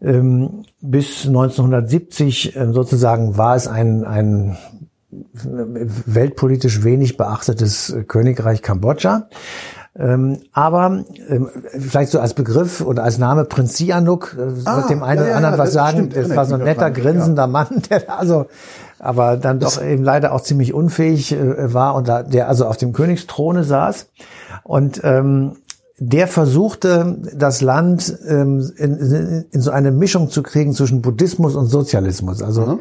ähm, 0.00 0.64
bis 0.80 1.26
1970 1.26 2.56
äh, 2.56 2.72
sozusagen 2.72 3.36
war 3.38 3.56
es 3.56 3.68
ein, 3.68 4.04
ein 4.04 4.56
weltpolitisch 5.10 6.84
wenig 6.84 7.16
beachtetes 7.16 7.90
äh, 7.90 8.04
Königreich 8.04 8.62
Kambodscha. 8.62 9.28
Ähm, 9.94 10.38
aber 10.52 11.04
ähm, 11.28 11.50
vielleicht 11.78 12.12
so 12.12 12.18
als 12.18 12.32
Begriff 12.32 12.80
oder 12.80 13.04
als 13.04 13.18
Name 13.18 13.44
Prinz 13.44 13.76
Sihanouk 13.76 14.34
äh, 14.38 14.42
Ah, 14.64 14.78
wird 14.78 14.88
dem 14.88 15.02
einen 15.02 15.20
ja, 15.20 15.26
oder 15.26 15.36
anderen 15.36 15.54
ja, 15.56 15.58
was 15.58 15.72
sagen. 15.74 16.10
stimmt, 16.10 16.16
das 16.16 16.34
war 16.34 16.46
so 16.46 16.54
ein 16.54 16.62
netter, 16.62 16.90
grinsender 16.90 17.46
Mann, 17.46 17.82
der 17.90 18.18
also 18.18 18.46
aber 19.02 19.36
dann 19.36 19.58
doch 19.58 19.82
eben 19.82 20.04
leider 20.04 20.32
auch 20.32 20.40
ziemlich 20.42 20.72
unfähig 20.72 21.32
äh, 21.32 21.74
war 21.74 21.96
und 21.96 22.06
da, 22.08 22.22
der 22.22 22.48
also 22.48 22.66
auf 22.66 22.76
dem 22.76 22.92
Königsthrone 22.92 23.64
saß. 23.64 24.06
Und 24.62 25.00
ähm, 25.02 25.56
der 25.98 26.28
versuchte, 26.28 27.18
das 27.34 27.60
Land 27.60 28.16
ähm, 28.26 28.72
in, 28.76 28.96
in, 28.96 29.44
in 29.50 29.60
so 29.60 29.70
eine 29.72 29.90
Mischung 29.90 30.30
zu 30.30 30.42
kriegen 30.42 30.72
zwischen 30.72 31.02
Buddhismus 31.02 31.56
und 31.56 31.66
Sozialismus. 31.66 32.42
Also 32.42 32.62
Mhm. 32.62 32.78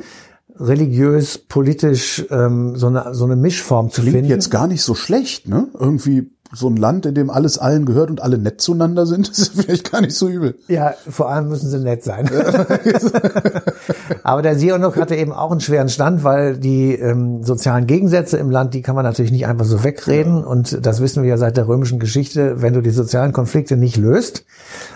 religiös, 0.59 1.39
politisch 1.39 2.23
ähm, 2.29 2.75
so, 2.75 2.87
eine, 2.87 3.13
so 3.13 3.25
eine 3.25 3.35
Mischform 3.35 3.89
zu 3.89 4.01
Klingt 4.01 4.15
finden. 4.17 4.29
jetzt 4.29 4.51
gar 4.51 4.67
nicht 4.67 4.83
so 4.83 4.93
schlecht, 4.93 5.47
ne? 5.47 5.69
Irgendwie 5.77 6.29
so 6.53 6.67
ein 6.67 6.75
Land, 6.75 7.05
in 7.05 7.15
dem 7.15 7.29
alles 7.29 7.57
allen 7.57 7.85
gehört 7.85 8.09
und 8.09 8.21
alle 8.21 8.37
nett 8.37 8.61
zueinander 8.61 9.05
sind, 9.05 9.29
ist 9.31 9.53
vielleicht 9.53 9.91
gar 9.91 10.01
nicht 10.01 10.15
so 10.15 10.27
übel. 10.27 10.55
Ja, 10.67 10.93
vor 11.09 11.29
allem 11.29 11.49
müssen 11.49 11.69
sie 11.69 11.79
nett 11.79 12.03
sein. 12.03 12.29
Aber 14.23 14.41
der 14.41 14.57
Sihanouk 14.57 14.97
hatte 14.97 15.15
eben 15.15 15.31
auch 15.31 15.51
einen 15.51 15.61
schweren 15.61 15.89
Stand, 15.89 16.23
weil 16.23 16.57
die 16.57 16.93
ähm, 16.93 17.43
sozialen 17.43 17.87
Gegensätze 17.87 18.37
im 18.37 18.49
Land, 18.49 18.73
die 18.73 18.81
kann 18.81 18.95
man 18.95 19.05
natürlich 19.05 19.31
nicht 19.31 19.47
einfach 19.47 19.65
so 19.65 19.83
wegreden. 19.83 20.43
Und 20.43 20.85
das 20.85 21.01
wissen 21.01 21.23
wir 21.23 21.29
ja 21.29 21.37
seit 21.37 21.57
der 21.57 21.67
römischen 21.67 21.99
Geschichte. 21.99 22.61
Wenn 22.61 22.73
du 22.73 22.81
die 22.81 22.91
sozialen 22.91 23.33
Konflikte 23.33 23.77
nicht 23.77 23.97
löst, 23.97 24.45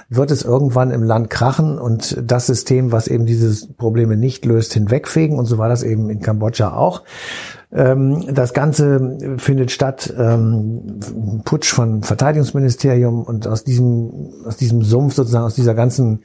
wird 0.09 0.31
es 0.31 0.43
irgendwann 0.43 0.91
im 0.91 1.03
Land 1.03 1.29
krachen 1.29 1.79
und 1.79 2.17
das 2.23 2.45
System, 2.47 2.91
was 2.91 3.07
eben 3.07 3.25
diese 3.25 3.67
Probleme 3.73 4.17
nicht 4.17 4.45
löst, 4.45 4.73
hinwegfegen. 4.73 5.39
Und 5.39 5.45
so 5.45 5.57
war 5.57 5.69
das 5.69 5.83
eben 5.83 6.09
in 6.09 6.19
Kambodscha 6.19 6.73
auch. 6.73 7.03
Ähm, 7.75 8.33
das 8.33 8.53
Ganze 8.53 9.35
findet 9.37 9.69
statt, 9.69 10.13
ähm, 10.17 10.99
Putsch 11.43 11.73
von 11.73 12.03
Verteidigungsministerium 12.03 13.23
und 13.23 13.47
aus 13.47 13.65
diesem, 13.65 14.31
aus 14.45 14.55
diesem 14.55 14.81
Sumpf 14.81 15.13
sozusagen, 15.13 15.45
aus 15.45 15.55
dieser 15.55 15.75
ganzen 15.75 16.23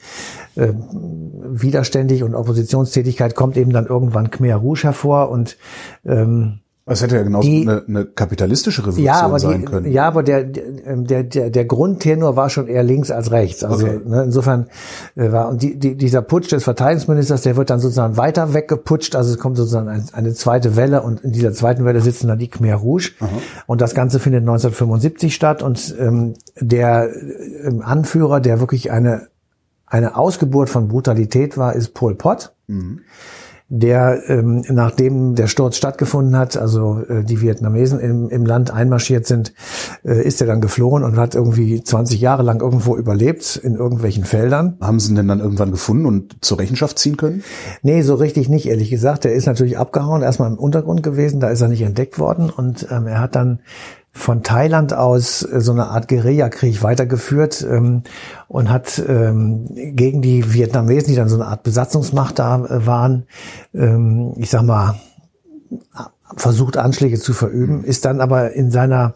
äh, 0.54 0.72
Widerständig- 0.72 2.22
und 2.22 2.36
Oppositionstätigkeit 2.36 3.34
kommt 3.34 3.56
eben 3.56 3.72
dann 3.72 3.86
irgendwann 3.86 4.30
Khmer 4.30 4.56
Rouge 4.56 4.84
hervor 4.84 5.30
und 5.30 5.56
ähm, 6.04 6.60
es 6.92 7.02
hätte 7.02 7.16
ja 7.16 7.22
genauso 7.22 7.48
Die- 7.48 7.62
eine, 7.62 7.82
eine 7.86 8.04
kapitalistische 8.04 8.82
Revolution 8.82 9.04
ja, 9.06 9.20
aber 9.22 9.38
sein 9.38 9.60
die, 9.60 9.64
können. 9.66 9.92
ja, 9.92 10.06
aber 10.06 10.22
der, 10.22 10.44
der, 10.44 11.22
der, 11.24 11.50
der 11.50 11.64
Grundtenor 11.64 12.36
war 12.36 12.50
schon 12.50 12.66
eher 12.68 12.82
links 12.82 13.10
als 13.10 13.30
rechts. 13.30 13.64
Also 13.64 13.86
Okay. 13.86 14.00
ne, 14.06 14.22
insofern 14.24 14.66
äh, 15.16 15.30
war 15.32 15.48
und 15.48 15.62
die, 15.62 15.78
die, 15.78 15.96
dieser 15.96 16.22
Putsch 16.22 16.50
des 16.52 16.64
Verteidigungsministers, 16.64 17.42
der 17.42 17.56
wird 17.56 17.70
dann 17.70 17.80
sozusagen 17.80 18.16
weiter 18.16 18.54
weggeputscht. 18.54 19.14
Also 19.16 19.32
es 19.32 19.38
kommt 19.38 19.56
sozusagen 19.56 19.88
ein, 19.88 20.04
eine 20.12 20.32
zweite 20.34 20.76
Welle 20.76 21.02
und 21.02 21.20
in 21.20 21.32
dieser 21.32 21.52
zweiten 21.52 21.84
Welle 21.84 22.00
sitzen 22.00 22.28
dann 22.28 22.38
die 22.38 22.48
Khmer 22.48 22.74
Rouge. 22.74 23.12
Und 23.66 23.80
das 23.80 23.94
Ganze 23.94 24.18
findet 24.18 24.40
1975 24.42 25.34
statt 25.34 25.62
und 25.62 25.94
ähm, 25.98 26.34
der 26.60 27.08
äh, 27.10 27.80
Anführer, 27.82 28.40
der 28.40 28.60
wirklich 28.60 28.90
eine 28.90 29.28
eine 29.86 30.16
Ausgeburt 30.16 30.70
von 30.70 30.86
Brutalität 30.86 31.58
war, 31.58 31.74
ist 31.74 31.94
Pol 31.94 32.14
Pot 32.14 32.52
der 33.72 34.28
ähm, 34.28 34.64
nachdem 34.68 35.36
der 35.36 35.46
Sturz 35.46 35.76
stattgefunden 35.76 36.36
hat, 36.36 36.56
also 36.56 37.02
äh, 37.08 37.22
die 37.22 37.40
Vietnamesen 37.40 38.00
im, 38.00 38.28
im 38.28 38.44
Land 38.44 38.72
einmarschiert 38.72 39.26
sind, 39.26 39.54
äh, 40.04 40.20
ist 40.22 40.40
er 40.40 40.48
dann 40.48 40.60
geflohen 40.60 41.04
und 41.04 41.16
hat 41.16 41.36
irgendwie 41.36 41.82
20 41.82 42.20
Jahre 42.20 42.42
lang 42.42 42.60
irgendwo 42.60 42.96
überlebt 42.96 43.54
in 43.62 43.76
irgendwelchen 43.76 44.24
Feldern. 44.24 44.76
Haben 44.80 44.98
sie 44.98 45.12
ihn 45.12 45.14
denn 45.14 45.28
dann 45.28 45.38
irgendwann 45.38 45.70
gefunden 45.70 46.04
und 46.04 46.44
zur 46.44 46.58
Rechenschaft 46.58 46.98
ziehen 46.98 47.16
können? 47.16 47.44
Nee, 47.82 48.02
so 48.02 48.16
richtig 48.16 48.48
nicht, 48.48 48.66
ehrlich 48.66 48.90
gesagt. 48.90 49.24
Er 49.24 49.34
ist 49.34 49.46
natürlich 49.46 49.78
abgehauen, 49.78 50.22
erstmal 50.22 50.50
im 50.50 50.58
Untergrund 50.58 51.04
gewesen, 51.04 51.38
da 51.38 51.48
ist 51.48 51.60
er 51.60 51.68
nicht 51.68 51.82
entdeckt 51.82 52.18
worden 52.18 52.50
und 52.50 52.88
ähm, 52.90 53.06
er 53.06 53.20
hat 53.20 53.36
dann 53.36 53.60
von 54.12 54.42
Thailand 54.42 54.92
aus 54.92 55.42
äh, 55.42 55.60
so 55.60 55.72
eine 55.72 55.86
Art 55.88 56.08
Guerillakrieg 56.08 56.82
weitergeführt 56.82 57.66
ähm, 57.68 58.02
und 58.48 58.70
hat 58.70 59.02
ähm, 59.06 59.66
gegen 59.70 60.20
die 60.22 60.52
Vietnamesen, 60.52 61.10
die 61.10 61.16
dann 61.16 61.28
so 61.28 61.36
eine 61.36 61.46
Art 61.46 61.62
Besatzungsmacht 61.62 62.38
da 62.38 62.64
äh, 62.64 62.86
waren, 62.86 63.26
ähm, 63.74 64.34
ich 64.36 64.50
sag 64.50 64.62
mal, 64.62 65.00
versucht 66.36 66.76
Anschläge 66.76 67.18
zu 67.18 67.32
verüben, 67.32 67.84
ist 67.84 68.04
dann 68.04 68.20
aber 68.20 68.52
in 68.52 68.70
seiner 68.70 69.12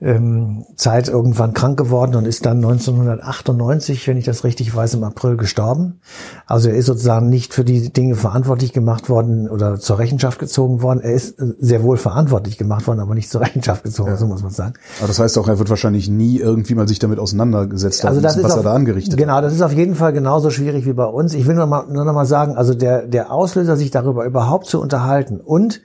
ähm, 0.00 0.64
Zeit 0.76 1.08
irgendwann 1.08 1.54
krank 1.54 1.78
geworden 1.78 2.14
und 2.16 2.26
ist 2.26 2.44
dann 2.44 2.58
1998, 2.58 4.06
wenn 4.06 4.18
ich 4.18 4.24
das 4.24 4.44
richtig 4.44 4.74
weiß, 4.74 4.94
im 4.94 5.04
April 5.04 5.36
gestorben. 5.36 6.00
Also 6.46 6.68
er 6.68 6.74
ist 6.74 6.86
sozusagen 6.86 7.28
nicht 7.28 7.54
für 7.54 7.64
die 7.64 7.90
Dinge 7.90 8.16
verantwortlich 8.16 8.72
gemacht 8.72 9.08
worden 9.08 9.48
oder 9.48 9.78
zur 9.78 9.98
Rechenschaft 9.98 10.38
gezogen 10.38 10.82
worden. 10.82 11.00
Er 11.00 11.14
ist 11.14 11.38
äh, 11.40 11.54
sehr 11.58 11.82
wohl 11.82 11.96
verantwortlich 11.96 12.58
gemacht 12.58 12.86
worden, 12.86 13.00
aber 13.00 13.14
nicht 13.14 13.30
zur 13.30 13.40
Rechenschaft 13.40 13.84
gezogen, 13.84 14.16
so 14.16 14.26
muss 14.26 14.42
man 14.42 14.52
sagen. 14.52 14.74
Aber 14.98 15.08
das 15.08 15.18
heißt 15.18 15.38
auch, 15.38 15.48
er 15.48 15.58
wird 15.58 15.70
wahrscheinlich 15.70 16.08
nie 16.08 16.38
irgendwie 16.38 16.74
mal 16.74 16.88
sich 16.88 16.98
damit 16.98 17.18
auseinandergesetzt 17.18 18.02
haben, 18.02 18.10
Also 18.10 18.20
das 18.20 18.36
ist 18.36 18.44
was 18.44 18.52
er 18.52 18.58
auf, 18.58 18.64
da 18.64 18.74
angerichtet 18.74 19.16
Genau, 19.16 19.40
das 19.40 19.54
ist 19.54 19.62
auf 19.62 19.72
jeden 19.72 19.94
Fall 19.94 20.12
genauso 20.12 20.50
schwierig 20.50 20.86
wie 20.86 20.92
bei 20.92 21.06
uns. 21.06 21.34
Ich 21.34 21.46
will 21.46 21.54
nur, 21.54 21.66
mal, 21.66 21.86
nur 21.88 22.04
noch 22.04 22.14
mal 22.14 22.26
sagen, 22.26 22.56
also 22.56 22.74
der, 22.74 23.06
der 23.06 23.32
Auslöser, 23.32 23.76
sich 23.76 23.90
darüber 23.90 24.26
überhaupt 24.26 24.66
zu 24.66 24.80
unterhalten 24.80 25.40
und 25.40 25.80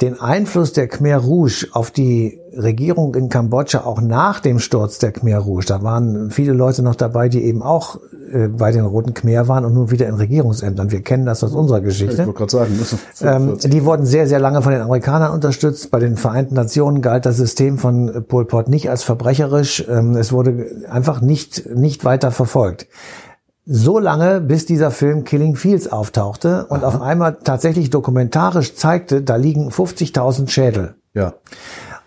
den 0.00 0.20
Einfluss 0.20 0.72
der 0.72 0.86
Khmer 0.86 1.16
Rouge 1.16 1.66
auf 1.72 1.90
die 1.90 2.38
Regierung 2.56 3.14
in 3.16 3.28
Kambodscha 3.28 3.84
auch 3.84 4.00
nach 4.00 4.38
dem 4.40 4.60
Sturz 4.60 4.98
der 4.98 5.10
Khmer 5.12 5.38
Rouge. 5.38 5.66
Da 5.66 5.82
waren 5.82 6.30
viele 6.30 6.52
Leute 6.52 6.82
noch 6.82 6.94
dabei, 6.94 7.28
die 7.28 7.42
eben 7.42 7.62
auch 7.62 7.98
äh, 8.32 8.46
bei 8.48 8.70
den 8.70 8.84
Roten 8.84 9.12
Khmer 9.12 9.48
waren 9.48 9.64
und 9.64 9.74
nun 9.74 9.90
wieder 9.90 10.06
in 10.06 10.14
Regierungsämtern. 10.14 10.92
Wir 10.92 11.02
kennen 11.02 11.26
das 11.26 11.42
aus 11.42 11.52
unserer 11.52 11.78
hat. 11.78 11.82
Ich 11.84 11.88
Geschichte. 11.88 12.18
wollte 12.26 12.32
gerade 12.38 12.50
sagen, 12.50 12.72
Ähm, 13.20 13.42
45. 13.58 13.70
die 13.70 13.84
wurden 13.84 14.06
sehr, 14.06 14.28
sehr 14.28 14.38
lange 14.38 14.62
von 14.62 14.72
den 14.72 14.82
Amerikanern 14.82 15.32
unterstützt. 15.32 15.90
Bei 15.90 15.98
den 15.98 16.16
Vereinten 16.16 16.54
Nationen 16.54 17.02
galt 17.02 17.26
das 17.26 17.36
System 17.36 17.78
von 17.78 18.24
Pol 18.28 18.44
Pot 18.44 18.68
nicht 18.68 18.90
als 18.90 19.02
verbrecherisch. 19.02 19.84
Ähm, 19.88 20.14
es 20.16 20.32
wurde 20.32 20.66
einfach 20.88 21.20
nicht, 21.20 21.74
nicht 21.74 22.04
weiter 22.04 22.30
verfolgt. 22.30 22.86
So 23.70 23.98
lange, 23.98 24.40
bis 24.40 24.64
dieser 24.64 24.90
Film 24.90 25.24
Killing 25.24 25.54
Fields 25.54 25.92
auftauchte 25.92 26.64
und 26.70 26.84
auf 26.84 27.02
einmal 27.02 27.36
tatsächlich 27.44 27.90
dokumentarisch 27.90 28.74
zeigte, 28.74 29.20
da 29.20 29.36
liegen 29.36 29.68
50.000 29.68 30.48
Schädel. 30.48 30.94
ja. 31.12 31.34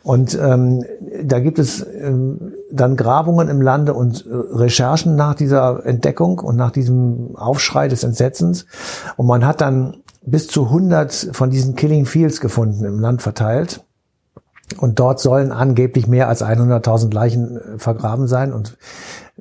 Und 0.04 0.36
ähm, 0.42 0.84
da 1.24 1.40
gibt 1.40 1.60
es 1.60 1.86
ähm, 1.86 2.54
dann 2.72 2.96
Grabungen 2.96 3.50
im 3.50 3.62
Lande 3.62 3.94
und 3.94 4.26
äh, 4.26 4.30
Recherchen 4.34 5.16
nach 5.16 5.36
dieser 5.36 5.86
Entdeckung 5.86 6.40
und 6.40 6.56
nach 6.56 6.72
diesem 6.72 7.36
Aufschrei 7.36 7.88
des 7.88 8.04
Entsetzens. 8.04 8.66
Und 9.16 9.28
man 9.28 9.46
hat 9.46 9.62
dann 9.62 9.98
bis 10.24 10.48
zu 10.48 10.66
100 10.66 11.30
von 11.34 11.52
diesen 11.52 11.76
Killing 11.76 12.08
Fields 12.08 12.42
gefunden 12.42 12.84
im 12.86 13.00
Land 13.00 13.22
verteilt. 13.22 13.84
Und 14.80 15.00
dort 15.00 15.20
sollen 15.20 15.52
angeblich 15.52 16.08
mehr 16.08 16.30
als 16.30 16.44
100.000 16.44 17.14
Leichen 17.14 17.58
äh, 17.58 17.78
vergraben 17.78 18.28
sein 18.28 18.54
und 18.54 18.78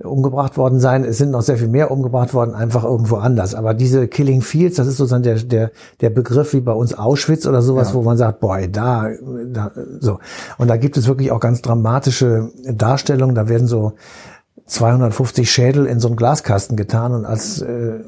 umgebracht 0.02 0.56
worden 0.56 0.80
sein. 0.80 1.04
Es 1.04 1.18
sind 1.18 1.30
noch 1.30 1.42
sehr 1.42 1.56
viel 1.58 1.68
mehr 1.68 1.90
umgebracht 1.90 2.32
worden, 2.34 2.54
einfach 2.54 2.84
irgendwo 2.84 3.16
anders. 3.16 3.54
Aber 3.54 3.74
diese 3.74 4.08
Killing 4.08 4.40
Fields, 4.42 4.76
das 4.76 4.86
ist 4.86 4.96
sozusagen 4.96 5.22
der, 5.22 5.36
der, 5.36 5.70
der 6.00 6.10
Begriff 6.10 6.52
wie 6.52 6.60
bei 6.60 6.72
uns 6.72 6.94
Auschwitz 6.94 7.46
oder 7.46 7.62
sowas, 7.62 7.88
Ja. 7.88 7.94
wo 7.94 8.02
man 8.02 8.16
sagt, 8.16 8.40
boah, 8.40 8.58
da, 8.66 9.08
da, 9.46 9.72
so. 10.00 10.18
Und 10.58 10.68
da 10.68 10.76
gibt 10.76 10.96
es 10.96 11.06
wirklich 11.06 11.30
auch 11.32 11.40
ganz 11.40 11.62
dramatische 11.62 12.50
Darstellungen. 12.64 13.34
Da 13.34 13.48
werden 13.48 13.66
so 13.66 13.92
250 14.66 15.50
Schädel 15.50 15.86
in 15.86 15.98
so 15.98 16.06
einen 16.08 16.16
Glaskasten 16.16 16.76
getan 16.76 17.12
und 17.12 17.24
als, 17.24 17.60
äh, 17.60 17.98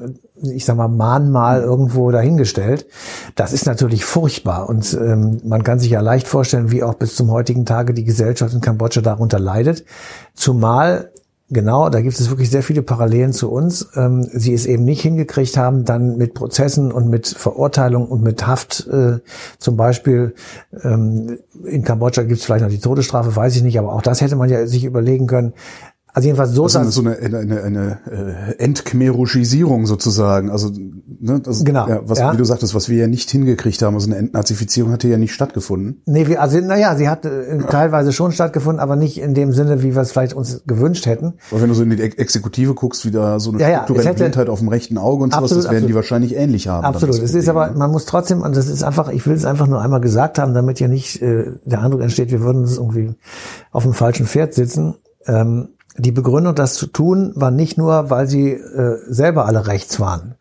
ich 0.41 0.63
sag 0.63 0.77
mal, 0.77 0.87
Mahnmal 0.87 1.61
irgendwo 1.61 2.09
dahingestellt. 2.09 2.87
Das 3.35 3.51
ist 3.51 3.65
natürlich 3.65 4.05
furchtbar 4.05 4.69
und 4.69 4.93
ähm, 4.93 5.41
man 5.43 5.63
kann 5.63 5.79
sich 5.79 5.91
ja 5.91 5.99
leicht 5.99 6.25
vorstellen, 6.25 6.71
wie 6.71 6.81
auch 6.81 6.93
bis 6.93 7.15
zum 7.15 7.29
heutigen 7.31 7.65
Tage 7.65 7.93
die 7.93 8.05
Gesellschaft 8.05 8.53
in 8.53 8.61
Kambodscha 8.61 9.01
darunter 9.01 9.39
leidet. 9.39 9.83
Zumal 10.35 11.11
Genau, 11.53 11.89
da 11.89 12.01
gibt 12.01 12.19
es 12.19 12.29
wirklich 12.31 12.49
sehr 12.49 12.63
viele 12.63 12.81
Parallelen 12.81 13.31
zu 13.31 13.51
uns. 13.51 13.87
Ähm, 13.95 14.23
sie 14.23 14.55
es 14.55 14.65
eben 14.65 14.83
nicht 14.85 15.01
hingekriegt 15.01 15.55
haben, 15.55 15.85
dann 15.85 16.17
mit 16.17 16.33
Prozessen 16.33 16.91
und 16.91 17.09
mit 17.09 17.27
Verurteilung 17.27 18.07
und 18.07 18.23
mit 18.23 18.47
Haft 18.47 18.87
äh, 18.87 19.19
zum 19.59 19.77
Beispiel. 19.77 20.33
Ähm, 20.83 21.37
in 21.63 21.83
Kambodscha 21.83 22.23
gibt 22.23 22.39
es 22.39 22.45
vielleicht 22.45 22.63
noch 22.63 22.71
die 22.71 22.79
Todesstrafe, 22.79 23.35
weiß 23.35 23.55
ich 23.55 23.61
nicht, 23.61 23.77
aber 23.77 23.93
auch 23.93 24.01
das 24.01 24.21
hätte 24.21 24.35
man 24.35 24.49
ja 24.49 24.65
sich 24.65 24.83
überlegen 24.83 25.27
können. 25.27 25.53
Also 26.15 26.27
jedenfalls 26.27 26.51
so, 26.51 26.67
Das 26.67 26.75
ist 26.87 26.93
so 26.93 27.01
eine, 27.01 27.17
eine, 27.17 27.39
eine, 27.39 27.63
eine 27.63 27.97
äh, 28.57 28.63
Entkhmerusisierung 28.63 29.85
sozusagen. 29.87 30.49
Also, 30.51 30.69
ne, 31.19 31.39
das, 31.39 31.63
Genau, 31.63 31.87
ja, 31.87 32.01
was, 32.05 32.19
ja. 32.19 32.31
wie 32.33 32.37
du 32.37 32.43
sagtest, 32.45 32.75
was 32.75 32.87
wir 32.87 32.97
ja 32.97 33.07
nicht 33.07 33.29
hingekriegt 33.31 33.81
haben. 33.81 33.95
Also 33.95 34.07
eine 34.07 34.17
Entnazifizierung 34.17 34.91
hat 34.91 35.01
hier 35.01 35.11
ja 35.11 35.17
nicht 35.17 35.33
stattgefunden. 35.33 36.01
nee, 36.05 36.27
wir, 36.27 36.41
also 36.41 36.59
naja, 36.59 36.95
sie 36.95 37.09
hat 37.09 37.25
äh, 37.25 37.57
teilweise 37.69 38.13
schon 38.13 38.31
stattgefunden, 38.31 38.79
aber 38.79 38.95
nicht 38.95 39.19
in 39.19 39.33
dem 39.33 39.53
Sinne, 39.53 39.81
wie 39.83 39.95
wir 39.95 40.01
es 40.03 40.11
vielleicht 40.11 40.33
uns 40.33 40.61
gewünscht 40.67 41.05
hätten. 41.07 41.33
Aber 41.51 41.61
wenn 41.61 41.69
du 41.69 41.75
so 41.75 41.83
in 41.83 41.89
die 41.89 42.01
Ex- 42.01 42.15
Exekutive 42.17 42.73
guckst, 42.75 43.05
wie 43.05 43.11
da 43.11 43.39
so 43.39 43.51
eine 43.51 43.59
Ja, 43.61 43.69
ja, 43.69 43.75
strukturelle 43.83 44.09
hätte- 44.09 44.19
Blindheit 44.23 44.49
auf 44.49 44.59
dem 44.59 44.67
rechten 44.67 44.97
Auge 44.99 45.23
und 45.23 45.31
sowas, 45.33 45.43
Absolut, 45.45 45.63
das 45.65 45.71
werden 45.71 45.81
die 45.87 45.93
absolut. 45.93 45.95
wahrscheinlich 45.95 46.35
ähnlich 46.35 46.67
haben. 46.67 46.85
Absolut. 46.85 47.15
das 47.15 47.23
Es 47.23 47.33
ist 47.33 47.49
aber, 47.49 47.71
ne? 47.71 47.77
man 47.77 47.91
muss 47.91 48.05
trotzdem, 48.05 48.41
und 48.41 48.55
das 48.55 48.67
ist 48.67 48.83
einfach, 48.83 49.09
ich 49.09 49.25
will 49.25 49.33
es 49.33 49.45
einfach 49.45 49.65
nur 49.67 49.81
einmal 49.81 50.01
gesagt 50.01 50.37
haben, 50.39 50.53
damit 50.53 50.77
hier 50.77 50.89
nicht 50.89 51.21
äh, 51.23 51.53
der 51.65 51.81
Eindruck 51.81 52.01
entsteht, 52.01 52.29
wir 52.31 52.41
würden 52.41 52.61
uns 52.61 52.77
irgendwie 52.77 53.13
auf 53.71 53.83
dem 53.83 53.93
falschen 53.93 54.27
Pferd 54.27 54.53
sitzen. 54.53 54.95
Ähm, 55.25 55.69
die 55.97 56.11
Begründung, 56.11 56.55
das 56.55 56.73
zu 56.73 56.87
tun, 56.87 57.31
war 57.35 57.51
nicht 57.51 57.77
nur, 57.77 58.09
weil 58.09 58.27
sie 58.27 58.51
äh, 58.51 58.97
selber 59.07 59.45
alle 59.45 59.67
rechts 59.67 59.99
waren, 59.99 60.35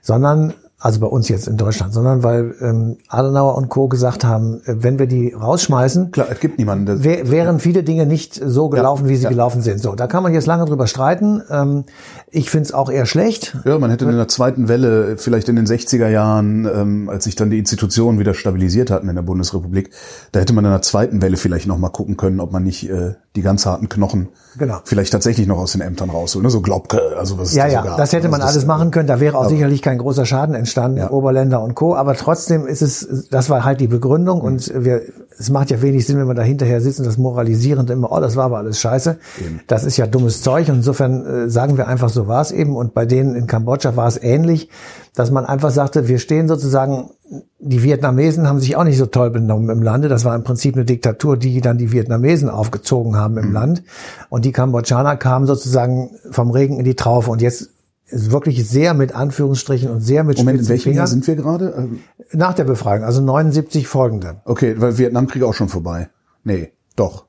sondern 0.00 0.54
also 0.84 1.00
bei 1.00 1.06
uns 1.06 1.30
jetzt 1.30 1.48
in 1.48 1.56
Deutschland, 1.56 1.94
sondern 1.94 2.22
weil 2.22 2.54
ähm, 2.60 2.98
Adenauer 3.08 3.56
und 3.56 3.70
Co. 3.70 3.88
gesagt 3.88 4.22
haben, 4.22 4.60
äh, 4.66 4.82
wenn 4.82 4.98
wir 4.98 5.06
die 5.06 5.32
rausschmeißen, 5.32 6.10
Klar, 6.10 6.26
es 6.30 6.40
gibt 6.40 6.58
niemanden, 6.58 6.84
der 6.84 7.02
wär, 7.02 7.30
wären 7.30 7.58
viele 7.58 7.82
Dinge 7.82 8.04
nicht 8.04 8.34
so 8.34 8.68
gelaufen, 8.68 9.08
wie 9.08 9.16
sie 9.16 9.24
ja. 9.24 9.30
gelaufen 9.30 9.62
sind. 9.62 9.80
So, 9.80 9.94
da 9.94 10.06
kann 10.06 10.22
man 10.22 10.34
jetzt 10.34 10.46
lange 10.46 10.66
drüber 10.66 10.86
streiten. 10.86 11.40
Ähm, 11.48 11.84
ich 12.30 12.50
finde 12.50 12.64
es 12.64 12.74
auch 12.74 12.90
eher 12.90 13.06
schlecht. 13.06 13.56
Ja, 13.64 13.78
man 13.78 13.90
hätte 13.90 14.04
in 14.04 14.14
der 14.14 14.28
zweiten 14.28 14.68
Welle, 14.68 15.16
vielleicht 15.16 15.48
in 15.48 15.56
den 15.56 15.66
60er 15.66 16.08
Jahren, 16.08 16.66
ähm, 16.66 17.08
als 17.08 17.24
sich 17.24 17.34
dann 17.34 17.48
die 17.48 17.58
Institutionen 17.58 18.18
wieder 18.18 18.34
stabilisiert 18.34 18.90
hatten 18.90 19.08
in 19.08 19.14
der 19.14 19.22
Bundesrepublik, 19.22 19.88
da 20.32 20.40
hätte 20.40 20.52
man 20.52 20.66
in 20.66 20.70
der 20.70 20.82
zweiten 20.82 21.22
Welle 21.22 21.38
vielleicht 21.38 21.66
noch 21.66 21.78
mal 21.78 21.88
gucken 21.88 22.18
können, 22.18 22.40
ob 22.40 22.52
man 22.52 22.62
nicht 22.62 22.90
äh, 22.90 23.14
die 23.36 23.42
ganz 23.42 23.66
harten 23.66 23.88
Knochen 23.88 24.28
Genau. 24.56 24.78
vielleicht 24.84 25.12
tatsächlich 25.12 25.48
noch 25.48 25.58
aus 25.58 25.72
den 25.72 25.80
Ämtern 25.80 26.08
rausholt. 26.10 26.44
Ne? 26.44 26.50
So 26.50 26.60
Glaubke, 26.60 27.00
also 27.18 27.36
was 27.38 27.52
Ja, 27.54 27.64
da 27.64 27.70
so 27.70 27.74
ja, 27.74 27.82
gab. 27.82 27.96
das 27.96 28.12
hätte 28.12 28.28
man 28.28 28.40
Also 28.40 28.52
alles 28.54 28.66
machen 28.66 28.92
können. 28.92 29.08
Da 29.08 29.18
wäre 29.18 29.36
auch 29.36 29.48
sicherlich 29.48 29.82
kein 29.82 29.98
großer 29.98 30.24
Schaden 30.24 30.54
entstanden, 30.54 30.98
Ja. 30.98 31.10
Oberländer 31.10 31.60
und 31.60 31.74
Co. 31.74 31.96
Aber 31.96 32.14
trotzdem 32.14 32.66
ist 32.68 32.80
es, 32.82 33.26
das 33.30 33.50
war 33.50 33.64
halt 33.64 33.80
die 33.80 33.88
Begründung 33.88 34.38
Mhm. 34.38 34.44
und 34.44 34.72
wir, 34.84 35.02
es 35.38 35.50
macht 35.50 35.70
ja 35.70 35.82
wenig 35.82 36.06
Sinn, 36.06 36.18
wenn 36.18 36.28
wir 36.28 36.34
da 36.34 36.42
hinterher 36.42 36.80
sitzen, 36.80 37.04
das 37.04 37.18
moralisierend 37.18 37.90
immer, 37.90 38.12
oh, 38.12 38.20
das 38.20 38.36
war 38.36 38.44
aber 38.44 38.58
alles 38.58 38.78
scheiße. 38.78 39.18
Das 39.66 39.84
ist 39.84 39.96
ja 39.96 40.06
dummes 40.06 40.42
Zeug 40.42 40.68
und 40.68 40.76
insofern 40.76 41.26
äh, 41.26 41.50
sagen 41.50 41.76
wir 41.76 41.88
einfach, 41.88 42.08
so 42.08 42.28
war 42.28 42.40
es 42.40 42.52
eben. 42.52 42.76
Und 42.76 42.94
bei 42.94 43.06
denen 43.06 43.34
in 43.34 43.46
Kambodscha 43.46 43.96
war 43.96 44.06
es 44.06 44.22
ähnlich, 44.22 44.68
dass 45.14 45.30
man 45.30 45.44
einfach 45.44 45.70
sagte, 45.70 46.08
wir 46.08 46.18
stehen 46.18 46.48
sozusagen, 46.48 47.10
die 47.58 47.82
Vietnamesen 47.82 48.48
haben 48.48 48.60
sich 48.60 48.76
auch 48.76 48.84
nicht 48.84 48.98
so 48.98 49.06
toll 49.06 49.30
benommen 49.30 49.70
im 49.70 49.82
Lande. 49.82 50.08
Das 50.08 50.24
war 50.24 50.36
im 50.36 50.44
Prinzip 50.44 50.74
eine 50.74 50.84
Diktatur, 50.84 51.36
die 51.36 51.60
dann 51.60 51.78
die 51.78 51.92
Vietnamesen 51.92 52.48
aufgezogen 52.48 53.16
haben 53.16 53.38
im 53.38 53.52
Land. 53.52 53.82
Und 54.28 54.44
die 54.44 54.52
Kambodschaner 54.52 55.16
kamen 55.16 55.46
sozusagen 55.46 56.10
vom 56.30 56.50
Regen 56.50 56.78
in 56.78 56.84
die 56.84 56.96
Traufe. 56.96 57.30
Und 57.30 57.42
jetzt 57.42 57.70
wirklich 58.10 58.68
sehr 58.68 58.94
mit 58.94 59.14
Anführungsstrichen 59.14 59.90
und 59.90 60.00
sehr 60.00 60.24
mit 60.24 60.38
Moment, 60.38 60.60
in 60.60 60.68
welchem 60.68 60.92
Jahr 60.92 61.06
sind 61.06 61.26
wir 61.26 61.36
gerade? 61.36 61.74
Ähm, 61.76 62.00
Nach 62.32 62.54
der 62.54 62.64
Befreiung, 62.64 63.04
also 63.04 63.20
79 63.20 63.86
folgende. 63.88 64.40
Okay, 64.44 64.74
weil 64.78 64.98
Vietnamkrieg 64.98 65.42
auch 65.42 65.54
schon 65.54 65.68
vorbei. 65.68 66.08
Nee, 66.44 66.72
doch. 66.96 67.26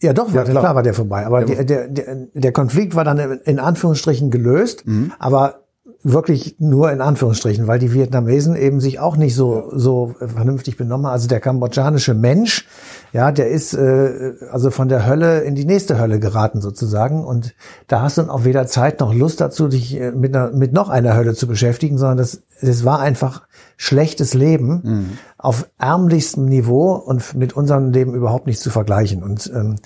Ja, 0.00 0.12
doch, 0.12 0.34
war, 0.34 0.44
klar. 0.44 0.60
klar. 0.62 0.74
war 0.74 0.82
der 0.82 0.94
vorbei. 0.94 1.24
Aber 1.24 1.44
der, 1.44 1.64
der, 1.64 1.86
der, 1.88 2.26
der 2.34 2.52
Konflikt 2.52 2.96
war 2.96 3.04
dann 3.04 3.18
in 3.44 3.60
Anführungsstrichen 3.60 4.30
gelöst, 4.32 4.84
Mhm. 4.86 5.12
aber 5.20 5.61
wirklich 6.04 6.56
nur 6.58 6.90
in 6.90 7.00
Anführungsstrichen, 7.00 7.66
weil 7.66 7.78
die 7.78 7.92
Vietnamesen 7.92 8.56
eben 8.56 8.80
sich 8.80 8.98
auch 8.98 9.16
nicht 9.16 9.34
so 9.34 9.70
so 9.72 10.14
vernünftig 10.18 10.76
benommen 10.76 11.06
haben. 11.06 11.12
Also 11.12 11.28
der 11.28 11.40
kambodschanische 11.40 12.14
Mensch, 12.14 12.66
ja, 13.12 13.30
der 13.30 13.48
ist 13.48 13.74
äh, 13.74 14.32
also 14.50 14.70
von 14.70 14.88
der 14.88 15.06
Hölle 15.06 15.40
in 15.40 15.54
die 15.54 15.64
nächste 15.64 16.00
Hölle 16.00 16.18
geraten 16.18 16.60
sozusagen 16.60 17.24
und 17.24 17.54
da 17.86 18.02
hast 18.02 18.18
du 18.18 18.22
dann 18.22 18.30
auch 18.30 18.44
weder 18.44 18.66
Zeit 18.66 19.00
noch 19.00 19.14
Lust 19.14 19.40
dazu, 19.40 19.68
dich 19.68 19.98
äh, 19.98 20.10
mit, 20.10 20.34
einer, 20.34 20.50
mit 20.50 20.72
noch 20.72 20.88
einer 20.88 21.14
Hölle 21.14 21.34
zu 21.34 21.46
beschäftigen, 21.46 21.98
sondern 21.98 22.18
das, 22.18 22.42
das 22.60 22.84
war 22.84 23.00
einfach 23.00 23.42
schlechtes 23.76 24.34
Leben 24.34 25.18
auf 25.38 25.68
ärmlichstem 25.78 26.44
Niveau 26.44 26.92
und 26.92 27.34
mit 27.34 27.54
unserem 27.54 27.90
Leben 27.90 28.14
überhaupt 28.14 28.46
nicht 28.46 28.60
zu 28.60 28.70
vergleichen. 28.70 29.24
Und 29.24 29.50
ähm, 29.54 29.76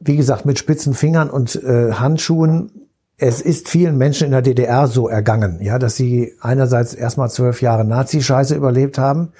wie 0.00 0.16
gesagt, 0.16 0.44
mit 0.44 0.58
spitzen 0.58 0.92
Fingern 0.92 1.30
und 1.30 1.54
äh, 1.62 1.92
Handschuhen 1.92 2.83
es 3.16 3.40
ist 3.40 3.68
vielen 3.68 3.96
Menschen 3.96 4.26
in 4.26 4.32
der 4.32 4.42
DDR 4.42 4.88
so 4.88 5.08
ergangen, 5.08 5.58
ja, 5.60 5.78
dass 5.78 5.96
sie 5.96 6.34
einerseits 6.40 6.94
erstmal 6.94 7.30
zwölf 7.30 7.62
Jahre 7.62 7.84
Nazi-Scheiße 7.84 8.54
überlebt 8.56 8.98
haben, 8.98 9.32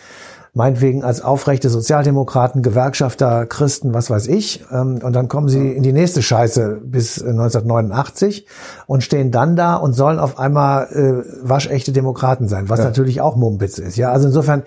meinetwegen 0.52 1.02
als 1.02 1.20
aufrechte 1.20 1.68
Sozialdemokraten, 1.68 2.62
Gewerkschafter, 2.62 3.46
Christen, 3.46 3.92
was 3.92 4.08
weiß 4.08 4.28
ich, 4.28 4.64
ähm, 4.70 5.00
und 5.02 5.12
dann 5.12 5.26
kommen 5.26 5.48
sie 5.48 5.72
in 5.72 5.82
die 5.82 5.92
nächste 5.92 6.22
Scheiße 6.22 6.82
bis 6.84 7.18
äh, 7.18 7.30
1989 7.30 8.46
und 8.86 9.02
stehen 9.02 9.32
dann 9.32 9.56
da 9.56 9.74
und 9.74 9.94
sollen 9.94 10.20
auf 10.20 10.38
einmal 10.38 10.86
äh, 10.92 11.48
waschechte 11.48 11.90
Demokraten 11.90 12.46
sein, 12.46 12.68
was 12.68 12.78
natürlich 12.78 13.20
auch 13.20 13.34
Mumpitz 13.34 13.78
ist, 13.78 13.96
ja, 13.96 14.12
also 14.12 14.28
insofern 14.28 14.62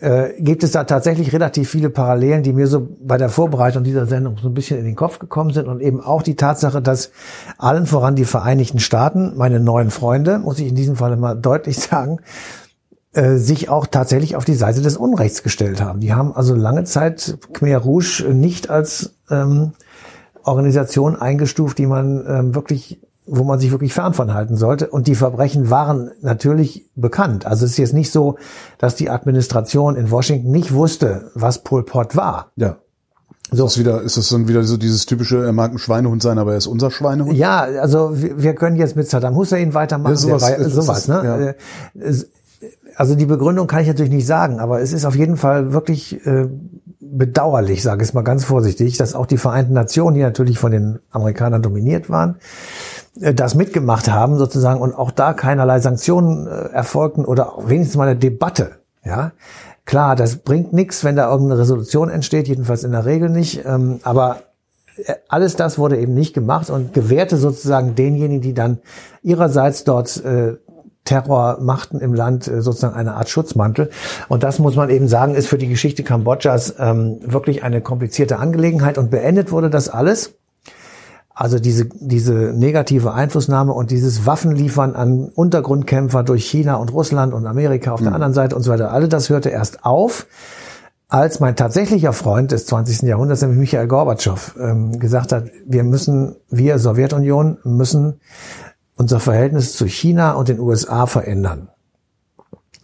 äh, 0.00 0.40
gibt 0.40 0.62
es 0.62 0.72
da 0.72 0.84
tatsächlich 0.84 1.32
relativ 1.32 1.70
viele 1.70 1.90
Parallelen, 1.90 2.42
die 2.42 2.52
mir 2.52 2.66
so 2.66 2.86
bei 3.00 3.16
der 3.16 3.28
Vorbereitung 3.28 3.84
dieser 3.84 4.06
Sendung 4.06 4.36
so 4.38 4.48
ein 4.48 4.54
bisschen 4.54 4.78
in 4.78 4.84
den 4.84 4.96
Kopf 4.96 5.18
gekommen 5.18 5.52
sind 5.52 5.68
und 5.68 5.80
eben 5.80 6.00
auch 6.00 6.22
die 6.22 6.36
Tatsache, 6.36 6.82
dass 6.82 7.10
allen 7.58 7.86
voran 7.86 8.16
die 8.16 8.24
Vereinigten 8.24 8.78
Staaten, 8.78 9.36
meine 9.36 9.60
neuen 9.60 9.90
Freunde, 9.90 10.38
muss 10.38 10.58
ich 10.58 10.68
in 10.68 10.74
diesem 10.74 10.96
Falle 10.96 11.16
mal 11.16 11.34
deutlich 11.34 11.76
sagen, 11.80 12.18
äh, 13.12 13.36
sich 13.36 13.68
auch 13.68 13.86
tatsächlich 13.86 14.36
auf 14.36 14.44
die 14.44 14.54
Seite 14.54 14.82
des 14.82 14.96
Unrechts 14.96 15.42
gestellt 15.42 15.80
haben. 15.80 16.00
Die 16.00 16.12
haben 16.12 16.34
also 16.34 16.54
lange 16.54 16.84
Zeit 16.84 17.38
Khmer 17.52 17.78
Rouge 17.78 18.24
nicht 18.32 18.68
als 18.68 19.14
ähm, 19.30 19.72
Organisation 20.42 21.16
eingestuft, 21.16 21.78
die 21.78 21.86
man 21.86 22.24
ähm, 22.28 22.54
wirklich 22.54 23.00
wo 23.26 23.44
man 23.44 23.58
sich 23.58 23.70
wirklich 23.70 23.92
fern 23.92 24.14
von 24.14 24.34
halten 24.34 24.56
sollte. 24.56 24.88
Und 24.88 25.06
die 25.06 25.14
Verbrechen 25.14 25.70
waren 25.70 26.10
natürlich 26.20 26.88
bekannt. 26.94 27.46
Also 27.46 27.64
es 27.64 27.72
ist 27.72 27.78
jetzt 27.78 27.94
nicht 27.94 28.10
so, 28.10 28.36
dass 28.78 28.94
die 28.94 29.10
Administration 29.10 29.96
in 29.96 30.10
Washington 30.10 30.50
nicht 30.50 30.72
wusste, 30.72 31.30
was 31.34 31.62
Pol 31.62 31.84
Pot 31.84 32.16
war. 32.16 32.52
Ja. 32.56 32.76
So. 33.50 33.66
Ist, 33.66 33.78
wieder, 33.78 34.02
ist 34.02 34.16
das 34.16 34.28
dann 34.28 34.48
wieder 34.48 34.64
so 34.64 34.76
dieses 34.76 35.06
typische, 35.06 35.44
er 35.44 35.52
mag 35.52 35.70
ein 35.70 35.78
Schweinehund 35.78 36.20
sein, 36.22 36.38
aber 36.38 36.52
er 36.52 36.58
ist 36.58 36.66
unser 36.66 36.90
Schweinehund? 36.90 37.32
Ja, 37.34 37.60
also 37.60 38.20
wir, 38.20 38.42
wir 38.42 38.54
können 38.54 38.76
jetzt 38.76 38.96
mit 38.96 39.08
Saddam 39.08 39.36
Hussein 39.36 39.72
weitermachen. 39.72 40.14
Ja, 40.14 40.18
sowas, 40.18 40.42
war, 40.42 40.68
sowas 40.68 41.08
ne? 41.08 41.54
Ja. 41.94 42.08
Äh, 42.08 42.14
Also 42.96 43.14
die 43.14 43.26
Begründung 43.26 43.66
kann 43.66 43.82
ich 43.82 43.88
natürlich 43.88 44.10
nicht 44.10 44.26
sagen, 44.26 44.58
aber 44.58 44.80
es 44.80 44.92
ist 44.92 45.04
auf 45.04 45.14
jeden 45.14 45.36
Fall 45.36 45.72
wirklich 45.72 46.24
äh, 46.26 46.48
bedauerlich, 46.98 47.82
sage 47.82 48.02
ich 48.02 48.08
es 48.08 48.14
mal 48.14 48.22
ganz 48.22 48.44
vorsichtig, 48.44 48.96
dass 48.96 49.14
auch 49.14 49.26
die 49.26 49.36
Vereinten 49.36 49.74
Nationen, 49.74 50.16
die 50.16 50.22
natürlich 50.22 50.58
von 50.58 50.72
den 50.72 50.98
Amerikanern 51.10 51.62
dominiert 51.62 52.08
waren, 52.08 52.36
das 53.16 53.54
mitgemacht 53.54 54.10
haben 54.10 54.36
sozusagen 54.38 54.80
und 54.80 54.94
auch 54.94 55.10
da 55.10 55.32
keinerlei 55.32 55.80
Sanktionen 55.80 56.46
äh, 56.46 56.50
erfolgten 56.72 57.24
oder 57.24 57.54
wenigstens 57.64 57.96
mal 57.96 58.08
eine 58.08 58.18
Debatte. 58.18 58.72
Ja, 59.04 59.32
klar, 59.84 60.16
das 60.16 60.36
bringt 60.36 60.72
nichts, 60.72 61.04
wenn 61.04 61.16
da 61.16 61.30
irgendeine 61.30 61.60
Resolution 61.60 62.10
entsteht, 62.10 62.48
jedenfalls 62.48 62.84
in 62.84 62.92
der 62.92 63.06
Regel 63.06 63.30
nicht. 63.30 63.64
Ähm, 63.64 64.00
aber 64.02 64.42
äh, 64.96 65.14
alles 65.28 65.56
das 65.56 65.78
wurde 65.78 65.98
eben 65.98 66.14
nicht 66.14 66.34
gemacht 66.34 66.70
und 66.70 66.92
gewährte 66.92 67.36
sozusagen 67.36 67.94
denjenigen, 67.94 68.40
die 68.42 68.54
dann 68.54 68.78
ihrerseits 69.22 69.84
dort 69.84 70.22
äh, 70.24 70.56
Terror 71.04 71.58
machten 71.60 72.00
im 72.00 72.12
Land 72.12 72.46
äh, 72.48 72.60
sozusagen 72.60 72.94
eine 72.94 73.14
Art 73.14 73.30
Schutzmantel. 73.30 73.90
Und 74.28 74.42
das 74.42 74.58
muss 74.58 74.76
man 74.76 74.90
eben 74.90 75.08
sagen, 75.08 75.34
ist 75.34 75.46
für 75.46 75.58
die 75.58 75.68
Geschichte 75.68 76.02
Kambodschas 76.02 76.74
ähm, 76.78 77.20
wirklich 77.22 77.62
eine 77.62 77.80
komplizierte 77.80 78.38
Angelegenheit. 78.38 78.98
Und 78.98 79.10
beendet 79.10 79.52
wurde 79.52 79.70
das 79.70 79.88
alles. 79.88 80.34
Also 81.38 81.58
diese, 81.58 81.84
diese 81.84 82.32
negative 82.32 83.12
Einflussnahme 83.12 83.74
und 83.74 83.90
dieses 83.90 84.24
Waffenliefern 84.24 84.94
an 84.94 85.28
Untergrundkämpfer 85.28 86.22
durch 86.22 86.46
China 86.46 86.76
und 86.76 86.94
Russland 86.94 87.34
und 87.34 87.46
Amerika 87.46 87.92
auf 87.92 88.00
der 88.00 88.14
anderen 88.14 88.32
Seite 88.32 88.56
und 88.56 88.62
so 88.62 88.70
weiter, 88.72 88.90
alle 88.90 89.06
das 89.06 89.28
hörte 89.28 89.50
erst 89.50 89.84
auf, 89.84 90.26
als 91.08 91.38
mein 91.38 91.54
tatsächlicher 91.54 92.14
Freund 92.14 92.52
des 92.52 92.64
20. 92.64 93.02
Jahrhunderts, 93.02 93.42
nämlich 93.42 93.58
Michael 93.58 93.86
Gorbatschow, 93.86 94.56
ähm, 94.58 94.98
gesagt 94.98 95.32
hat, 95.32 95.50
wir 95.66 95.84
müssen, 95.84 96.36
wir 96.48 96.78
Sowjetunion 96.78 97.58
müssen 97.64 98.18
unser 98.96 99.20
Verhältnis 99.20 99.76
zu 99.76 99.86
China 99.86 100.32
und 100.32 100.48
den 100.48 100.58
USA 100.58 101.04
verändern. 101.04 101.68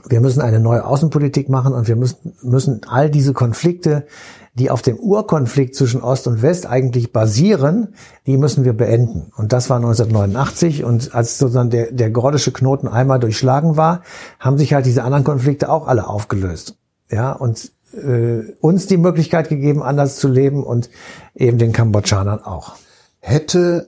Wir 0.09 0.21
müssen 0.21 0.41
eine 0.41 0.61
neue 0.61 0.85
Außenpolitik 0.85 1.49
machen 1.49 1.73
und 1.73 1.88
wir 1.88 1.97
müssen, 1.97 2.35
müssen 2.43 2.81
all 2.87 3.11
diese 3.11 3.33
Konflikte, 3.33 4.07
die 4.55 4.71
auf 4.71 4.83
dem 4.83 4.99
Urkonflikt 4.99 5.75
zwischen 5.75 6.03
Ost 6.03 6.27
und 6.27 6.43
West 6.43 6.67
eigentlich 6.67 7.12
basieren, 7.12 7.95
die 8.27 8.37
müssen 8.37 8.65
wir 8.65 8.75
beenden. 8.75 9.33
Und 9.37 9.53
das 9.53 9.71
war 9.71 9.77
1989 9.77 10.85
und 10.85 11.15
als 11.15 11.38
sozusagen 11.38 11.71
der, 11.71 11.91
der 11.91 12.11
gordische 12.11 12.53
Knoten 12.53 12.87
einmal 12.87 13.19
durchschlagen 13.19 13.77
war, 13.77 14.03
haben 14.38 14.59
sich 14.59 14.75
halt 14.75 14.85
diese 14.85 15.05
anderen 15.05 15.25
Konflikte 15.25 15.71
auch 15.71 15.87
alle 15.87 16.07
aufgelöst. 16.07 16.77
Ja, 17.11 17.33
und 17.33 17.73
äh, 17.95 18.53
uns 18.61 18.87
die 18.87 18.97
Möglichkeit 18.97 19.49
gegeben, 19.49 19.83
anders 19.83 20.17
zu 20.17 20.29
leben 20.29 20.65
und 20.65 20.91
eben 21.35 21.59
den 21.59 21.73
Kambodschanern 21.73 22.43
auch. 22.43 22.77
Hätte 23.21 23.87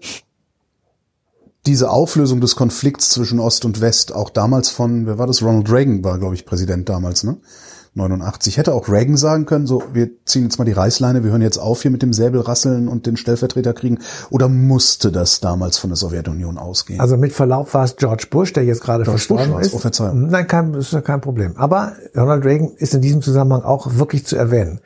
diese 1.67 1.91
Auflösung 1.91 2.41
des 2.41 2.57
Konflikts 2.57 3.11
zwischen 3.11 3.41
Ost 3.41 3.65
und 3.65 3.81
West 3.81 4.15
auch 4.15 4.31
damals 4.31 4.69
von, 4.69 5.07
wer 5.07 5.19
war 5.19 5.27
das? 5.27 5.43
Ronald 5.43 5.71
Reagan 5.71 6.05
war, 6.05 6.19
glaube 6.19 6.35
ich, 6.35 6.45
Präsident 6.45 6.89
damals, 6.89 7.25
ne? 7.25 7.39
89. 7.97 8.57
Hätte 8.57 8.75
auch 8.75 8.89
Reagan 8.89 9.17
sagen 9.17 9.47
können, 9.47 9.67
so, 9.67 9.83
wir 9.93 10.11
ziehen 10.25 10.43
jetzt 10.43 10.59
mal 10.59 10.65
die 10.65 10.73
Reißleine, 10.73 11.23
wir 11.23 11.31
hören 11.31 11.43
jetzt 11.43 11.59
auf 11.59 11.83
hier 11.83 11.91
mit 11.91 12.03
dem 12.03 12.13
Säbelrasseln 12.13 12.89
und 12.89 13.07
den 13.07 13.17
Stellvertreterkriegen. 13.17 14.01
Oder 14.31 14.49
musste 14.49 15.13
das 15.13 15.41
damals 15.41 15.79
von 15.79 15.91
der 15.91 15.97
Sowjetunion 15.97 16.59
ausgehen? 16.59 17.01
Also 17.01 17.17
mit 17.17 17.33
Verlaub 17.33 17.73
war 17.73 17.85
es 17.85 17.97
George 17.97 18.27
Bush, 18.31 18.53
der 18.53 18.65
jetzt 18.65 18.83
gerade 18.83 19.05
George 19.05 19.19
verstorben 19.19 19.53
Bush 19.53 19.67
ist. 19.67 19.75
Oh, 19.75 19.79
Verzeihung. 19.79 20.27
Nein, 20.27 20.47
kein, 20.47 20.75
ist 20.75 21.05
kein 21.05 21.21
Problem. 21.21 21.57
Aber 21.57 21.93
Ronald 22.17 22.45
Reagan 22.45 22.73
ist 22.77 22.95
in 22.95 23.01
diesem 23.01 23.23
Zusammenhang 23.23 23.63
auch 23.63 23.95
wirklich 23.95 24.27
zu 24.27 24.37
erwähnen. 24.37 24.81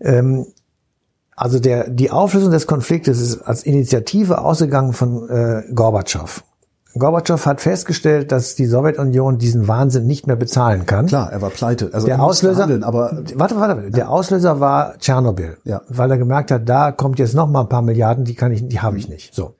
Ähm, 0.00 0.46
also 1.36 1.58
der, 1.58 1.88
die 1.90 2.10
Auflösung 2.10 2.50
des 2.50 2.66
Konfliktes 2.66 3.20
ist 3.20 3.42
als 3.42 3.62
Initiative 3.62 4.40
ausgegangen 4.40 4.92
von 4.94 5.28
äh, 5.28 5.62
Gorbatschow. 5.74 6.42
Gorbatschow 6.98 7.44
hat 7.44 7.60
festgestellt, 7.60 8.32
dass 8.32 8.54
die 8.54 8.64
Sowjetunion 8.64 9.36
diesen 9.36 9.68
Wahnsinn 9.68 10.06
nicht 10.06 10.26
mehr 10.26 10.36
bezahlen 10.36 10.86
kann. 10.86 11.06
Klar, 11.06 11.30
er 11.30 11.42
war 11.42 11.50
pleite. 11.50 11.90
Also 11.92 12.06
Der 12.06 12.16
er 12.16 12.22
Auslöser, 12.22 12.62
handeln, 12.62 12.84
aber 12.84 13.22
warte, 13.34 13.56
warte, 13.56 13.90
der 13.90 14.08
Auslöser 14.10 14.60
war 14.60 14.96
Tschernobyl, 14.98 15.58
Ja. 15.64 15.82
weil 15.88 16.10
er 16.10 16.16
gemerkt 16.16 16.50
hat, 16.50 16.66
da 16.66 16.92
kommt 16.92 17.18
jetzt 17.18 17.34
noch 17.34 17.48
mal 17.48 17.60
ein 17.60 17.68
paar 17.68 17.82
Milliarden, 17.82 18.24
die 18.24 18.34
kann 18.34 18.50
ich, 18.50 18.66
die 18.66 18.80
habe 18.80 18.96
ich 18.96 19.10
nicht. 19.10 19.34
So 19.34 19.56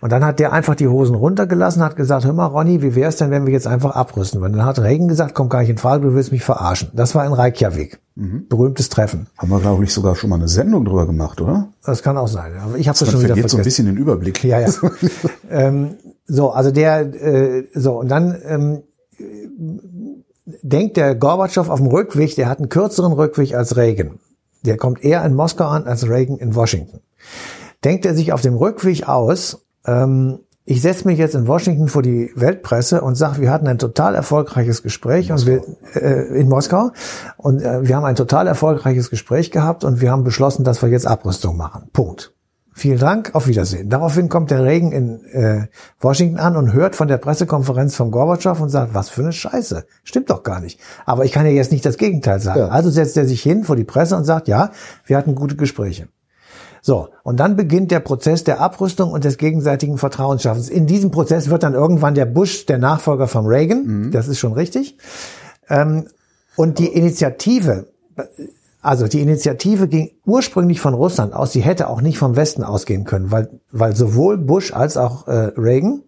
und 0.00 0.10
dann 0.10 0.24
hat 0.24 0.40
der 0.40 0.52
einfach 0.52 0.74
die 0.74 0.88
Hosen 0.88 1.14
runtergelassen, 1.14 1.82
hat 1.84 1.94
gesagt, 1.94 2.24
hör 2.24 2.32
mal, 2.32 2.46
Ronny, 2.46 2.82
wie 2.82 2.96
wär's 2.96 3.16
denn, 3.16 3.30
wenn 3.30 3.46
wir 3.46 3.52
jetzt 3.52 3.68
einfach 3.68 3.94
abrüsten? 3.94 4.42
Und 4.42 4.52
dann 4.54 4.64
hat 4.64 4.80
Reagan 4.80 5.06
gesagt, 5.06 5.34
komm 5.34 5.48
gar 5.48 5.60
nicht 5.60 5.70
in 5.70 5.78
Frage, 5.78 6.02
du 6.08 6.14
willst 6.14 6.32
mich 6.32 6.42
verarschen. 6.42 6.90
Das 6.92 7.14
war 7.14 7.24
in 7.24 7.32
Reykjavik, 7.32 8.00
Mhm. 8.20 8.48
berühmtes 8.48 8.90
Treffen. 8.90 9.28
haben 9.38 9.48
wir, 9.48 9.60
glaube 9.60 9.82
ich, 9.82 9.94
sogar 9.94 10.14
schon 10.14 10.28
mal 10.28 10.36
eine 10.36 10.46
Sendung 10.46 10.84
drüber 10.84 11.06
gemacht, 11.06 11.40
oder? 11.40 11.68
Das 11.82 12.02
kann 12.02 12.18
auch 12.18 12.28
sein, 12.28 12.52
aber 12.58 12.76
ich 12.76 12.86
habe 12.86 12.98
das 12.98 13.10
schon 13.10 13.20
wieder 13.20 13.28
verliert 13.28 13.48
so 13.48 13.56
ein 13.56 13.62
vergessen. 13.62 13.86
bisschen 13.86 13.86
den 13.86 13.96
Überblick. 13.96 14.44
Ja, 14.44 14.60
ja. 14.60 14.68
ähm, 15.50 15.94
so, 16.26 16.50
also 16.50 16.70
der, 16.70 17.00
äh, 17.14 17.66
so, 17.72 17.98
und 17.98 18.08
dann 18.08 18.36
ähm, 18.44 18.82
denkt 20.60 20.98
der 20.98 21.14
Gorbatschow 21.14 21.70
auf 21.70 21.78
dem 21.78 21.86
Rückweg, 21.86 22.34
der 22.36 22.50
hat 22.50 22.58
einen 22.58 22.68
kürzeren 22.68 23.14
Rückweg 23.14 23.54
als 23.54 23.78
Reagan. 23.78 24.18
Der 24.66 24.76
kommt 24.76 25.02
eher 25.02 25.24
in 25.24 25.34
Moskau 25.34 25.68
an 25.68 25.84
als 25.84 26.06
Reagan 26.06 26.36
in 26.36 26.54
Washington. 26.54 27.00
Denkt 27.84 28.04
er 28.04 28.14
sich 28.14 28.34
auf 28.34 28.42
dem 28.42 28.54
Rückweg 28.54 29.08
aus, 29.08 29.64
ähm, 29.86 30.40
ich 30.70 30.82
setze 30.82 31.08
mich 31.08 31.18
jetzt 31.18 31.34
in 31.34 31.48
Washington 31.48 31.88
vor 31.88 32.00
die 32.00 32.30
Weltpresse 32.36 33.00
und 33.00 33.16
sage, 33.16 33.40
wir 33.40 33.50
hatten 33.50 33.66
ein 33.66 33.78
total 33.78 34.14
erfolgreiches 34.14 34.84
Gespräch 34.84 35.32
und 35.32 35.44
wir 35.44 35.64
äh, 35.94 36.38
in 36.38 36.48
Moskau 36.48 36.92
und 37.38 37.60
äh, 37.60 37.88
wir 37.88 37.96
haben 37.96 38.04
ein 38.04 38.14
total 38.14 38.46
erfolgreiches 38.46 39.10
Gespräch 39.10 39.50
gehabt 39.50 39.82
und 39.82 40.00
wir 40.00 40.12
haben 40.12 40.22
beschlossen, 40.22 40.62
dass 40.62 40.80
wir 40.80 40.88
jetzt 40.88 41.08
Abrüstung 41.08 41.56
machen. 41.56 41.88
Punkt. 41.92 42.34
Vielen 42.72 43.00
Dank, 43.00 43.34
auf 43.34 43.48
Wiedersehen. 43.48 43.88
Daraufhin 43.88 44.28
kommt 44.28 44.52
der 44.52 44.64
Regen 44.64 44.92
in 44.92 45.24
äh, 45.32 45.66
Washington 46.00 46.38
an 46.38 46.56
und 46.56 46.72
hört 46.72 46.94
von 46.94 47.08
der 47.08 47.18
Pressekonferenz 47.18 47.96
von 47.96 48.12
Gorbatschow 48.12 48.60
und 48.60 48.68
sagt, 48.68 48.94
was 48.94 49.08
für 49.08 49.22
eine 49.22 49.32
Scheiße. 49.32 49.86
Stimmt 50.04 50.30
doch 50.30 50.44
gar 50.44 50.60
nicht. 50.60 50.78
Aber 51.04 51.24
ich 51.24 51.32
kann 51.32 51.46
ja 51.46 51.50
jetzt 51.50 51.72
nicht 51.72 51.84
das 51.84 51.96
Gegenteil 51.96 52.38
sagen. 52.38 52.60
Ja. 52.60 52.68
Also 52.68 52.90
setzt 52.90 53.16
er 53.16 53.26
sich 53.26 53.42
hin 53.42 53.64
vor 53.64 53.74
die 53.74 53.82
Presse 53.82 54.16
und 54.16 54.22
sagt, 54.22 54.46
ja, 54.46 54.70
wir 55.04 55.16
hatten 55.16 55.34
gute 55.34 55.56
Gespräche. 55.56 56.06
So, 56.82 57.08
und 57.22 57.38
dann 57.38 57.56
beginnt 57.56 57.90
der 57.90 58.00
Prozess 58.00 58.44
der 58.44 58.60
Abrüstung 58.60 59.12
und 59.12 59.24
des 59.24 59.38
gegenseitigen 59.38 59.98
Vertrauensschaffens. 59.98 60.68
In 60.68 60.86
diesem 60.86 61.10
Prozess 61.10 61.50
wird 61.50 61.62
dann 61.62 61.74
irgendwann 61.74 62.14
der 62.14 62.26
Bush 62.26 62.66
der 62.66 62.78
Nachfolger 62.78 63.28
von 63.28 63.46
Reagan, 63.46 63.84
mhm. 63.84 64.10
das 64.10 64.28
ist 64.28 64.38
schon 64.38 64.52
richtig. 64.52 64.96
Ähm, 65.68 66.06
und 66.56 66.78
die 66.78 66.88
Initiative, 66.88 67.88
also 68.82 69.06
die 69.08 69.20
Initiative 69.20 69.88
ging 69.88 70.10
ursprünglich 70.24 70.80
von 70.80 70.94
Russland 70.94 71.34
aus, 71.34 71.52
sie 71.52 71.60
hätte 71.60 71.88
auch 71.88 72.00
nicht 72.00 72.18
vom 72.18 72.36
Westen 72.36 72.64
ausgehen 72.64 73.04
können, 73.04 73.30
weil, 73.30 73.48
weil 73.70 73.94
sowohl 73.94 74.38
Bush 74.38 74.72
als 74.72 74.96
auch 74.96 75.28
äh, 75.28 75.52
Reagan 75.56 76.02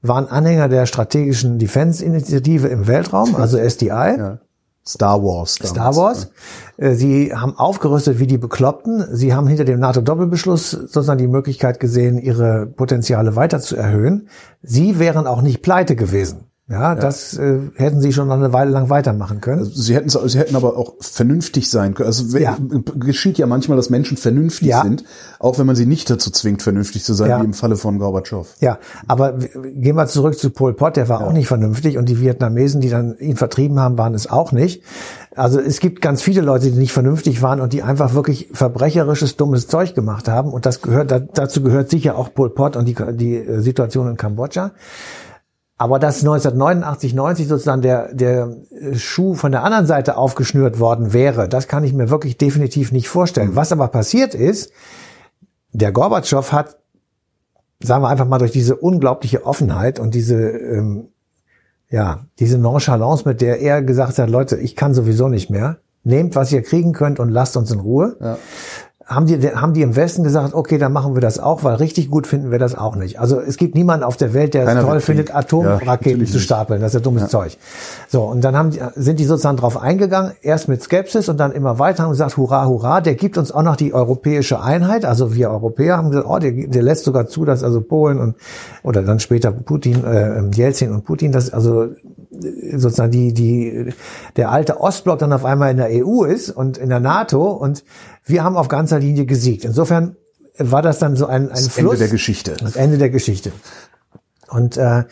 waren 0.00 0.26
Anhänger 0.26 0.68
der 0.68 0.86
strategischen 0.86 1.58
Defense-Initiative 1.58 2.68
im 2.68 2.86
Weltraum, 2.86 3.36
also 3.36 3.58
SDI. 3.58 4.16
Ja. 4.18 4.38
Star 4.86 5.22
Wars. 5.22 5.56
Damals. 5.56 5.70
Star 5.70 5.96
Wars. 5.96 6.30
Äh, 6.76 6.94
sie 6.94 7.34
haben 7.34 7.56
aufgerüstet 7.56 8.18
wie 8.18 8.26
die 8.26 8.38
Bekloppten. 8.38 9.04
Sie 9.14 9.32
haben 9.32 9.46
hinter 9.46 9.64
dem 9.64 9.80
NATO-Doppelbeschluss 9.80 10.70
sozusagen 10.70 11.18
die 11.18 11.28
Möglichkeit 11.28 11.78
gesehen, 11.80 12.18
ihre 12.18 12.66
Potenziale 12.66 13.36
weiter 13.36 13.60
zu 13.60 13.76
erhöhen. 13.76 14.28
Sie 14.62 14.98
wären 14.98 15.26
auch 15.26 15.42
nicht 15.42 15.62
pleite 15.62 15.96
gewesen. 15.96 16.51
Ja, 16.68 16.80
ja. 16.80 16.94
das 16.94 17.36
äh, 17.36 17.58
hätten 17.74 18.00
sie 18.00 18.12
schon 18.12 18.30
eine 18.30 18.52
Weile 18.52 18.70
lang 18.70 18.88
weitermachen 18.88 19.40
können. 19.40 19.58
Also 19.58 19.82
sie 19.82 19.94
hätten 19.94 20.08
sie 20.08 20.38
hätten 20.38 20.54
aber 20.54 20.76
auch 20.76 20.94
vernünftig 21.00 21.68
sein 21.68 21.94
können. 21.94 22.06
Also 22.06 22.38
ja. 22.38 22.56
geschieht 22.96 23.36
ja 23.36 23.46
manchmal, 23.46 23.76
dass 23.76 23.90
Menschen 23.90 24.16
vernünftig 24.16 24.68
ja. 24.68 24.82
sind, 24.82 25.02
auch 25.40 25.58
wenn 25.58 25.66
man 25.66 25.74
sie 25.74 25.86
nicht 25.86 26.08
dazu 26.08 26.30
zwingt, 26.30 26.62
vernünftig 26.62 27.02
zu 27.04 27.14
sein, 27.14 27.40
wie 27.40 27.44
im 27.44 27.52
Falle 27.52 27.76
von 27.76 27.98
Gorbatschow. 27.98 28.46
Ja, 28.60 28.78
aber 29.08 29.38
gehen 29.38 29.96
wir 29.96 30.06
zurück 30.06 30.38
zu 30.38 30.50
Pol 30.50 30.74
Pot, 30.74 30.96
der 30.96 31.08
war 31.08 31.26
auch 31.26 31.32
nicht 31.32 31.48
vernünftig 31.48 31.98
und 31.98 32.08
die 32.08 32.20
Vietnamesen, 32.20 32.80
die 32.80 32.90
dann 32.90 33.18
ihn 33.18 33.36
vertrieben 33.36 33.80
haben, 33.80 33.98
waren 33.98 34.14
es 34.14 34.30
auch 34.30 34.52
nicht. 34.52 34.82
Also 35.34 35.60
es 35.60 35.80
gibt 35.80 36.02
ganz 36.02 36.22
viele 36.22 36.42
Leute, 36.42 36.70
die 36.70 36.78
nicht 36.78 36.92
vernünftig 36.92 37.40
waren 37.42 37.60
und 37.60 37.72
die 37.72 37.82
einfach 37.82 38.14
wirklich 38.14 38.50
verbrecherisches, 38.52 39.36
dummes 39.36 39.66
Zeug 39.66 39.94
gemacht 39.94 40.28
haben. 40.28 40.52
Und 40.52 40.66
das 40.66 40.82
gehört, 40.82 41.10
dazu 41.34 41.62
gehört 41.62 41.88
sicher 41.88 42.16
auch 42.16 42.34
Pol 42.34 42.50
Pot 42.50 42.76
und 42.76 42.86
die, 42.86 42.94
die 43.14 43.36
äh, 43.36 43.60
Situation 43.60 44.08
in 44.08 44.16
Kambodscha. 44.16 44.72
Aber 45.82 45.98
dass 45.98 46.20
1989, 46.20 47.12
90 47.12 47.48
sozusagen 47.48 47.82
der, 47.82 48.14
der 48.14 48.54
Schuh 48.94 49.34
von 49.34 49.50
der 49.50 49.64
anderen 49.64 49.84
Seite 49.84 50.16
aufgeschnürt 50.16 50.78
worden 50.78 51.12
wäre, 51.12 51.48
das 51.48 51.66
kann 51.66 51.82
ich 51.82 51.92
mir 51.92 52.08
wirklich 52.08 52.38
definitiv 52.38 52.92
nicht 52.92 53.08
vorstellen. 53.08 53.50
Mhm. 53.50 53.56
Was 53.56 53.72
aber 53.72 53.88
passiert 53.88 54.32
ist, 54.32 54.70
der 55.72 55.90
Gorbatschow 55.90 56.52
hat, 56.52 56.78
sagen 57.82 58.04
wir 58.04 58.10
einfach 58.10 58.28
mal 58.28 58.38
durch 58.38 58.52
diese 58.52 58.76
unglaubliche 58.76 59.44
Offenheit 59.44 59.98
und 59.98 60.14
diese, 60.14 60.36
ähm, 60.36 61.08
ja, 61.90 62.26
diese 62.38 62.58
Nonchalance, 62.58 63.28
mit 63.28 63.40
der 63.40 63.60
er 63.60 63.82
gesagt 63.82 64.18
hat, 64.18 64.30
Leute, 64.30 64.58
ich 64.58 64.76
kann 64.76 64.94
sowieso 64.94 65.26
nicht 65.26 65.50
mehr, 65.50 65.78
nehmt, 66.04 66.36
was 66.36 66.52
ihr 66.52 66.62
kriegen 66.62 66.92
könnt 66.92 67.18
und 67.18 67.28
lasst 67.28 67.56
uns 67.56 67.72
in 67.72 67.80
Ruhe. 67.80 68.16
Ja 68.20 68.38
haben 69.14 69.26
die, 69.26 69.38
haben 69.48 69.74
die 69.74 69.82
im 69.82 69.96
Westen 69.96 70.22
gesagt, 70.22 70.54
okay, 70.54 70.78
dann 70.78 70.92
machen 70.92 71.14
wir 71.14 71.20
das 71.20 71.38
auch, 71.38 71.64
weil 71.64 71.76
richtig 71.76 72.10
gut 72.10 72.26
finden 72.26 72.50
wir 72.50 72.58
das 72.58 72.76
auch 72.76 72.96
nicht. 72.96 73.18
Also 73.20 73.40
es 73.40 73.56
gibt 73.56 73.74
niemanden 73.74 74.04
auf 74.04 74.16
der 74.16 74.34
Welt, 74.34 74.54
der 74.54 74.64
Keiner 74.64 74.80
es 74.80 74.86
toll 74.86 75.00
findet, 75.00 75.34
Atomraketen 75.34 76.24
ja, 76.24 76.30
zu 76.30 76.38
stapeln. 76.38 76.80
Das 76.80 76.90
ist 76.90 76.94
ja 76.94 77.00
dummes 77.00 77.22
ja. 77.22 77.28
Zeug. 77.28 77.58
So, 78.08 78.22
und 78.22 78.42
dann 78.42 78.56
haben 78.56 78.70
die, 78.70 78.80
sind 78.94 79.18
die 79.18 79.24
sozusagen 79.24 79.56
drauf 79.56 79.76
eingegangen, 79.76 80.32
erst 80.42 80.68
mit 80.68 80.82
Skepsis 80.82 81.28
und 81.28 81.38
dann 81.38 81.52
immer 81.52 81.78
weiter 81.78 82.04
und 82.04 82.10
gesagt, 82.10 82.36
hurra, 82.36 82.66
hurra, 82.66 83.00
der 83.00 83.14
gibt 83.14 83.38
uns 83.38 83.52
auch 83.52 83.62
noch 83.62 83.76
die 83.76 83.94
europäische 83.94 84.60
Einheit. 84.60 85.04
Also 85.04 85.34
wir 85.34 85.50
Europäer 85.50 85.96
haben 85.96 86.10
gesagt, 86.10 86.28
oh, 86.28 86.38
der, 86.38 86.52
der 86.52 86.82
lässt 86.82 87.04
sogar 87.04 87.26
zu, 87.26 87.44
dass 87.44 87.62
also 87.62 87.80
Polen 87.80 88.18
und 88.18 88.36
oder 88.82 89.02
dann 89.02 89.20
später 89.20 89.52
Putin, 89.52 90.04
äh, 90.04 90.42
Jelzin 90.52 90.92
und 90.92 91.04
Putin, 91.04 91.32
das 91.32 91.52
also 91.52 91.88
sozusagen 92.76 93.10
die, 93.10 93.32
die, 93.32 93.92
der 94.36 94.50
alte 94.50 94.80
Ostblock 94.80 95.18
dann 95.18 95.32
auf 95.32 95.44
einmal 95.44 95.70
in 95.70 95.76
der 95.76 95.88
EU 95.90 96.24
ist 96.24 96.50
und 96.50 96.78
in 96.78 96.88
der 96.88 97.00
NATO 97.00 97.50
und 97.50 97.84
wir 98.24 98.44
haben 98.44 98.56
auf 98.56 98.68
ganzer 98.68 99.00
Linie 99.02 99.26
gesiegt. 99.26 99.64
Insofern 99.64 100.16
war 100.58 100.82
das 100.82 100.98
dann 100.98 101.16
so 101.16 101.26
ein, 101.26 101.44
ein 101.44 101.48
das 101.50 101.68
Fluss. 101.68 101.94
Ende 101.94 101.98
der 101.98 102.08
Geschichte. 102.08 102.54
Das 102.60 102.76
Ende 102.76 102.98
der 102.98 103.10
Geschichte. 103.10 103.52
Und 104.48 104.76
äh, 104.76 105.04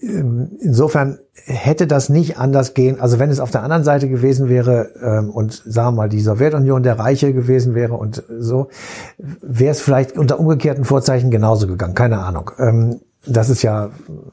insofern 0.00 1.18
hätte 1.44 1.86
das 1.86 2.08
nicht 2.08 2.38
anders 2.38 2.74
gehen. 2.74 3.00
Also 3.00 3.18
wenn 3.18 3.30
es 3.30 3.40
auf 3.40 3.50
der 3.50 3.62
anderen 3.62 3.84
Seite 3.84 4.08
gewesen 4.08 4.48
wäre 4.48 4.90
ähm, 5.02 5.30
und 5.30 5.52
sagen 5.52 5.88
wir 5.88 6.02
mal 6.02 6.08
die 6.08 6.20
Sowjetunion 6.20 6.82
der 6.82 6.98
Reiche 6.98 7.32
gewesen 7.32 7.74
wäre 7.74 7.94
und 7.94 8.22
so, 8.38 8.68
wäre 9.18 9.72
es 9.72 9.80
vielleicht 9.80 10.16
unter 10.16 10.40
umgekehrten 10.40 10.84
Vorzeichen 10.84 11.30
genauso 11.30 11.66
gegangen. 11.66 11.94
Keine 11.94 12.18
Ahnung. 12.18 12.50
Ähm, 12.58 13.00
das 13.26 13.50
ist 13.50 13.62
ja 13.62 13.90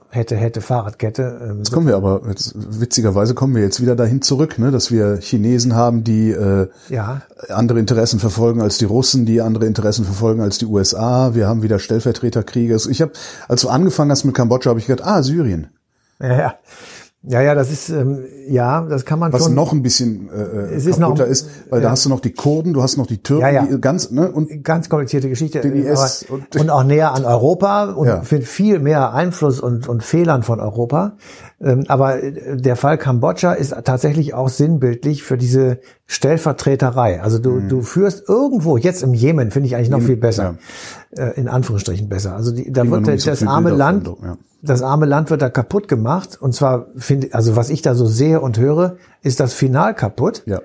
hätte, 0.09 0.37
hätte 0.37 0.61
Fahrradkette. 0.61 1.41
Ähm, 1.43 1.57
jetzt 1.57 1.71
kommen 1.71 1.87
wir 1.87 1.95
aber, 1.95 2.21
jetzt, 2.29 2.53
witzigerweise 2.55 3.33
kommen 3.33 3.53
wir 3.53 3.61
jetzt 3.61 3.81
wieder 3.81 3.95
dahin 3.97 4.21
zurück, 4.21 4.57
ne, 4.59 4.71
dass 4.71 4.91
wir 4.91 5.17
Chinesen 5.17 5.75
haben, 5.75 6.05
die 6.05 6.31
äh, 6.31 6.69
ja. 6.87 7.21
andere 7.49 7.79
Interessen 7.79 8.19
verfolgen 8.19 8.61
als 8.61 8.77
die 8.77 8.85
Russen, 8.85 9.25
die 9.25 9.41
andere 9.41 9.65
Interessen 9.65 10.05
verfolgen 10.05 10.41
als 10.41 10.57
die 10.57 10.65
USA. 10.65 11.35
Wir 11.35 11.47
haben 11.47 11.63
wieder 11.63 11.79
Stellvertreterkriege. 11.79 12.77
Ich 12.89 13.01
habe, 13.01 13.11
als 13.49 13.61
du 13.61 13.69
angefangen 13.69 14.11
hast 14.11 14.23
mit 14.23 14.35
Kambodscha, 14.35 14.69
habe 14.69 14.79
ich 14.79 14.87
gedacht, 14.87 15.07
ah, 15.07 15.21
Syrien. 15.21 15.69
Ja, 16.21 16.37
ja. 16.39 16.55
Ja, 17.23 17.41
ja, 17.41 17.55
das 17.55 17.71
ist 17.71 17.89
ähm, 17.89 18.23
ja, 18.47 18.81
das 18.81 19.03
kann 19.03 19.19
man 19.19 19.33
Was 19.33 19.41
schon. 19.41 19.51
Was 19.51 19.55
noch 19.55 19.73
ein 19.73 19.81
bisschen 19.81 20.29
äh, 20.29 20.73
es 20.75 20.85
ist 20.85 20.99
noch, 20.99 21.19
ist, 21.19 21.49
weil 21.69 21.81
da 21.81 21.89
hast 21.89 22.05
du 22.05 22.09
noch 22.09 22.19
die 22.19 22.31
Kurden, 22.31 22.73
du 22.73 22.83
hast 22.83 22.95
noch 22.97 23.07
die 23.07 23.21
Türken, 23.21 23.41
ja, 23.41 23.49
ja. 23.49 23.65
Die 23.65 23.81
ganz 23.81 24.11
ne 24.11 24.31
und 24.31 24.63
ganz 24.63 24.87
komplizierte 24.87 25.27
Geschichte 25.27 25.59
den 25.59 25.75
IS 25.75 26.25
und, 26.29 26.55
und 26.55 26.69
auch 26.69 26.83
näher 26.83 27.13
an 27.13 27.25
Europa 27.25 27.85
und 27.85 28.07
ja. 28.07 28.21
viel 28.21 28.79
mehr 28.79 29.13
Einfluss 29.13 29.59
und 29.59 29.89
und 29.89 30.03
Fehlern 30.03 30.43
von 30.43 30.59
Europa. 30.59 31.17
Ähm, 31.59 31.85
aber 31.87 32.21
äh, 32.21 32.55
der 32.55 32.75
Fall 32.75 32.97
Kambodscha 32.99 33.53
ist 33.53 33.75
tatsächlich 33.83 34.35
auch 34.35 34.49
sinnbildlich 34.49 35.23
für 35.23 35.37
diese 35.37 35.79
Stellvertreterei. 36.05 37.21
Also 37.21 37.39
du, 37.39 37.51
mhm. 37.51 37.69
du 37.69 37.81
führst 37.81 38.29
irgendwo, 38.29 38.77
jetzt 38.77 39.01
im 39.01 39.13
Jemen 39.15 39.49
finde 39.49 39.67
ich 39.67 39.75
eigentlich 39.75 39.89
noch 39.89 40.01
viel 40.01 40.17
besser, 40.17 40.57
ja. 41.15 41.29
Äh, 41.29 41.39
in 41.39 41.47
Anführungsstrichen 41.47 42.09
besser. 42.09 42.35
Also 42.35 42.51
die, 42.51 42.71
da 42.71 42.87
wird 42.89 43.07
das, 43.07 43.23
das 43.23 43.43
arme 43.43 43.71
Land, 43.71 44.07
ja. 44.21 44.37
Das 44.61 44.81
arme 44.81 45.05
Land 45.05 45.29
wird 45.29 45.41
da 45.41 45.49
kaputt 45.49 45.87
gemacht. 45.87 46.37
Und 46.39 46.53
zwar 46.53 46.87
finde, 46.97 47.29
also 47.33 47.55
was 47.55 47.69
ich 47.69 47.81
da 47.81 47.95
so 47.95 48.05
sehe 48.05 48.41
und 48.41 48.57
höre, 48.57 48.97
ist 49.21 49.39
das 49.39 49.53
Final 49.53 49.93
kaputt. 49.93 50.43
Ja. 50.45 50.61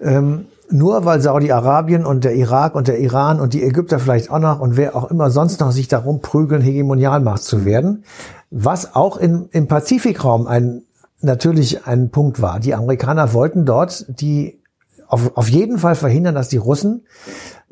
Ähm, 0.00 0.46
nur 0.68 1.04
weil 1.04 1.20
Saudi-Arabien 1.20 2.04
und 2.04 2.24
der 2.24 2.34
Irak 2.34 2.74
und 2.74 2.88
der 2.88 2.98
Iran 2.98 3.40
und 3.40 3.54
die 3.54 3.62
Ägypter 3.62 3.98
vielleicht 3.98 4.30
auch 4.30 4.40
noch 4.40 4.60
und 4.60 4.76
wer 4.76 4.96
auch 4.96 5.10
immer 5.10 5.30
sonst 5.30 5.60
noch 5.60 5.70
sich 5.70 5.86
darum 5.86 6.20
prügeln, 6.20 6.60
Hegemonialmacht 6.60 7.42
zu 7.42 7.64
werden, 7.64 8.04
was 8.50 8.96
auch 8.96 9.16
in, 9.16 9.48
im 9.52 9.68
Pazifikraum 9.68 10.48
ein, 10.48 10.82
natürlich 11.20 11.86
ein 11.86 12.10
Punkt 12.10 12.42
war. 12.42 12.58
Die 12.58 12.74
Amerikaner 12.74 13.32
wollten 13.32 13.64
dort 13.64 14.06
die 14.08 14.60
auf, 15.08 15.36
auf 15.36 15.48
jeden 15.48 15.78
Fall 15.78 15.94
verhindern, 15.94 16.34
dass 16.34 16.48
die 16.48 16.56
Russen, 16.56 17.04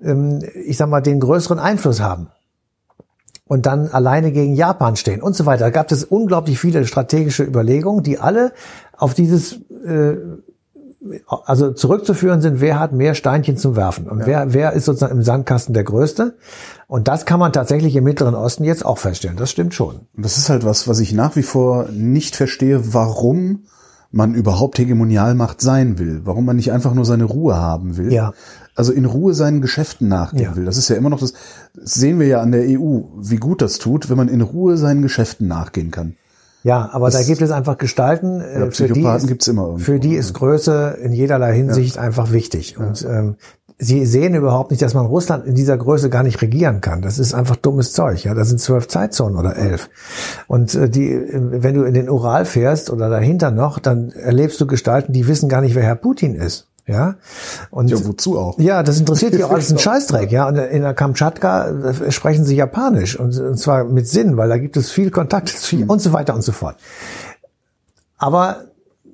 ähm, 0.00 0.40
ich 0.64 0.76
sag 0.76 0.88
mal, 0.88 1.00
den 1.00 1.18
größeren 1.18 1.58
Einfluss 1.58 2.00
haben 2.00 2.28
und 3.46 3.66
dann 3.66 3.88
alleine 3.88 4.32
gegen 4.32 4.54
Japan 4.54 4.96
stehen 4.96 5.22
und 5.22 5.36
so 5.36 5.46
weiter. 5.46 5.64
Da 5.64 5.70
gab 5.70 5.90
es 5.92 6.04
unglaublich 6.04 6.58
viele 6.58 6.86
strategische 6.86 7.44
Überlegungen, 7.44 8.02
die 8.02 8.18
alle 8.18 8.52
auf 8.96 9.14
dieses 9.14 9.60
äh, 9.84 10.16
also 11.44 11.72
zurückzuführen 11.72 12.40
sind, 12.40 12.60
wer 12.60 12.78
hat 12.78 12.92
mehr 12.92 13.14
Steinchen 13.14 13.56
zum 13.56 13.76
Werfen 13.76 14.08
und 14.08 14.20
ja. 14.20 14.26
wer, 14.26 14.54
wer 14.54 14.72
ist 14.72 14.86
sozusagen 14.86 15.18
im 15.18 15.22
Sandkasten 15.22 15.74
der 15.74 15.84
Größte. 15.84 16.36
Und 16.86 17.08
das 17.08 17.26
kann 17.26 17.38
man 17.38 17.52
tatsächlich 17.52 17.94
im 17.96 18.04
Mittleren 18.04 18.34
Osten 18.34 18.64
jetzt 18.64 18.84
auch 18.84 18.98
feststellen. 18.98 19.36
Das 19.36 19.50
stimmt 19.50 19.74
schon. 19.74 20.00
Das 20.16 20.38
ist 20.38 20.48
halt 20.48 20.64
was, 20.64 20.88
was 20.88 21.00
ich 21.00 21.12
nach 21.12 21.36
wie 21.36 21.42
vor 21.42 21.88
nicht 21.90 22.36
verstehe, 22.36 22.94
warum 22.94 23.64
man 24.10 24.34
überhaupt 24.34 24.78
Hegemonialmacht 24.78 25.60
sein 25.60 25.98
will, 25.98 26.20
warum 26.24 26.44
man 26.44 26.56
nicht 26.56 26.72
einfach 26.72 26.94
nur 26.94 27.04
seine 27.04 27.24
Ruhe 27.24 27.56
haben 27.56 27.96
will. 27.96 28.12
Ja. 28.12 28.32
Also 28.74 28.92
in 28.92 29.04
Ruhe 29.04 29.34
seinen 29.34 29.60
Geschäften 29.60 30.08
nachgehen 30.08 30.42
ja. 30.42 30.56
will. 30.56 30.64
Das 30.64 30.76
ist 30.76 30.88
ja 30.88 30.96
immer 30.96 31.10
noch 31.10 31.20
das, 31.20 31.32
das 31.74 31.94
sehen 31.94 32.18
wir 32.18 32.26
ja 32.26 32.40
an 32.40 32.50
der 32.50 32.62
EU, 32.62 33.02
wie 33.20 33.36
gut 33.36 33.62
das 33.62 33.78
tut, 33.78 34.10
wenn 34.10 34.16
man 34.16 34.28
in 34.28 34.40
Ruhe 34.40 34.76
seinen 34.76 35.02
Geschäften 35.02 35.46
nachgehen 35.46 35.90
kann. 35.90 36.16
Ja, 36.64 36.88
aber 36.92 37.06
das, 37.06 37.20
da 37.20 37.22
gibt 37.22 37.42
es 37.42 37.50
einfach 37.50 37.76
Gestalten, 37.76 38.40
äh, 38.40 38.60
ja, 38.60 38.70
für, 38.70 38.88
die 38.88 39.02
ist, 39.02 39.26
gibt's 39.28 39.46
immer 39.48 39.64
irgendwo. 39.64 39.84
für 39.84 40.00
die 40.00 40.14
ist 40.14 40.32
Größe 40.32 40.98
in 41.02 41.12
jederlei 41.12 41.54
Hinsicht 41.54 41.96
ja. 41.96 42.02
einfach 42.02 42.32
wichtig. 42.32 42.78
Und 42.78 43.02
ja. 43.02 43.18
ähm, 43.20 43.36
sie 43.78 44.06
sehen 44.06 44.34
überhaupt 44.34 44.70
nicht, 44.70 44.82
dass 44.82 44.94
man 44.94 45.04
Russland 45.04 45.46
in 45.46 45.54
dieser 45.54 45.76
Größe 45.76 46.08
gar 46.08 46.22
nicht 46.22 46.40
regieren 46.40 46.80
kann. 46.80 47.02
Das 47.02 47.18
ist 47.18 47.34
einfach 47.34 47.56
dummes 47.56 47.92
Zeug. 47.92 48.24
Ja, 48.24 48.32
da 48.32 48.44
sind 48.44 48.60
zwölf 48.60 48.88
Zeitzonen 48.88 49.38
oder 49.38 49.56
elf. 49.56 49.90
Und 50.46 50.74
äh, 50.74 50.88
die, 50.88 51.20
wenn 51.32 51.74
du 51.74 51.82
in 51.84 51.92
den 51.92 52.08
Ural 52.08 52.46
fährst 52.46 52.90
oder 52.90 53.10
dahinter 53.10 53.50
noch, 53.50 53.78
dann 53.78 54.10
erlebst 54.10 54.58
du 54.58 54.66
Gestalten, 54.66 55.12
die 55.12 55.28
wissen 55.28 55.50
gar 55.50 55.60
nicht, 55.60 55.74
wer 55.74 55.82
Herr 55.82 55.96
Putin 55.96 56.34
ist. 56.34 56.68
Ja. 56.86 57.14
Und 57.70 57.88
ja, 57.88 58.04
wozu 58.04 58.38
auch? 58.38 58.58
Ja, 58.58 58.82
das 58.82 58.98
interessiert 58.98 59.34
die 59.34 59.42
auch 59.42 59.50
alles 59.50 59.70
ein 59.72 59.78
Scheißdreck, 59.78 60.30
ja. 60.30 60.46
Und 60.46 60.56
in 60.56 60.82
der 60.82 60.94
Kamtschatka 60.94 61.68
äh, 61.68 62.10
sprechen 62.10 62.44
sie 62.44 62.56
Japanisch 62.56 63.18
und, 63.18 63.38
und 63.38 63.58
zwar 63.58 63.84
mit 63.84 64.06
Sinn, 64.06 64.36
weil 64.36 64.48
da 64.48 64.58
gibt 64.58 64.76
es 64.76 64.90
viel 64.90 65.10
Kontakt 65.10 65.48
viel 65.48 65.86
und 65.86 66.00
so 66.00 66.12
weiter 66.12 66.34
und 66.34 66.42
so 66.42 66.52
fort. 66.52 66.76
Aber 68.18 68.64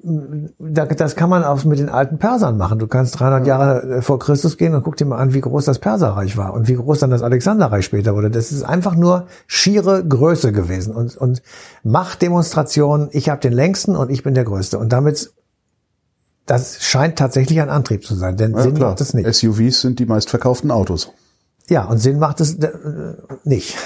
mm, 0.03 0.47
das 0.59 1.15
kann 1.15 1.31
man 1.31 1.45
auch 1.45 1.63
mit 1.65 1.79
den 1.79 1.89
alten 1.89 2.19
Persern 2.19 2.57
machen. 2.57 2.81
Du 2.81 2.89
kannst 2.89 3.21
300 3.21 3.47
Jahre 3.47 3.83
äh, 3.83 4.03
vor 4.03 4.19
Christus 4.19 4.57
gehen 4.57 4.75
und 4.75 4.83
guck 4.83 4.97
dir 4.97 5.05
mal 5.05 5.19
an, 5.19 5.33
wie 5.33 5.41
groß 5.41 5.65
das 5.65 5.79
Perserreich 5.79 6.37
war 6.37 6.55
und 6.55 6.67
wie 6.67 6.75
groß 6.75 6.99
dann 6.99 7.11
das 7.11 7.23
Alexanderreich 7.23 7.85
später 7.85 8.17
wurde. 8.17 8.31
Das 8.31 8.51
ist 8.51 8.65
einfach 8.65 8.97
nur 8.97 9.29
schiere 9.47 10.05
Größe 10.05 10.51
gewesen 10.51 10.93
und, 10.93 11.17
und 11.17 11.41
Machtdemonstration. 11.85 13.11
Ich 13.13 13.29
habe 13.29 13.41
den 13.41 13.53
längsten 13.53 13.95
und 13.95 14.11
ich 14.11 14.25
bin 14.25 14.35
der 14.35 14.45
Größte. 14.45 14.77
Und 14.77 14.93
damit 14.93 15.33
das 16.51 16.83
scheint 16.83 17.17
tatsächlich 17.17 17.61
ein 17.61 17.71
Antrieb 17.71 18.05
zu 18.05 18.17
sein, 18.17 18.37
denn 18.37 18.53
ja, 18.53 18.63
Sinn 18.63 18.75
klar. 18.75 18.91
macht 18.91 19.01
es 19.01 19.15
nicht. 19.15 19.33
SUVs 19.33 19.83
sind 19.83 20.01
die 20.01 20.07
meistverkauften 20.07 20.73
Autos. 20.73 21.13
Ja, 21.69 21.85
und 21.85 21.99
Sinn 21.99 22.19
macht 22.19 22.41
es 22.41 22.55
äh, 22.55 22.73
nicht. 23.45 23.77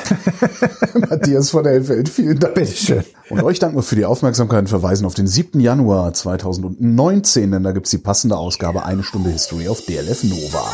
Matthias 1.11 1.50
von 1.50 1.64
der 1.64 1.87
Welt, 1.87 2.09
vielen 2.09 2.38
Dank. 2.38 2.55
Bitteschön. 2.55 3.05
Und 3.29 3.42
euch 3.42 3.59
danken 3.59 3.77
wir 3.77 3.83
für 3.83 3.96
die 3.96 4.07
Aufmerksamkeit 4.07 4.61
und 4.61 4.68
verweisen 4.68 5.05
auf 5.05 5.12
den 5.12 5.27
7. 5.27 5.61
Januar 5.61 6.14
2019, 6.14 7.50
denn 7.50 7.62
da 7.62 7.72
gibt's 7.72 7.90
die 7.90 7.98
passende 7.98 8.38
Ausgabe 8.38 8.87
Eine 8.87 9.03
Stunde 9.03 9.29
History 9.29 9.68
auf 9.68 9.83
DLF 9.83 10.24
Nova. 10.24 10.64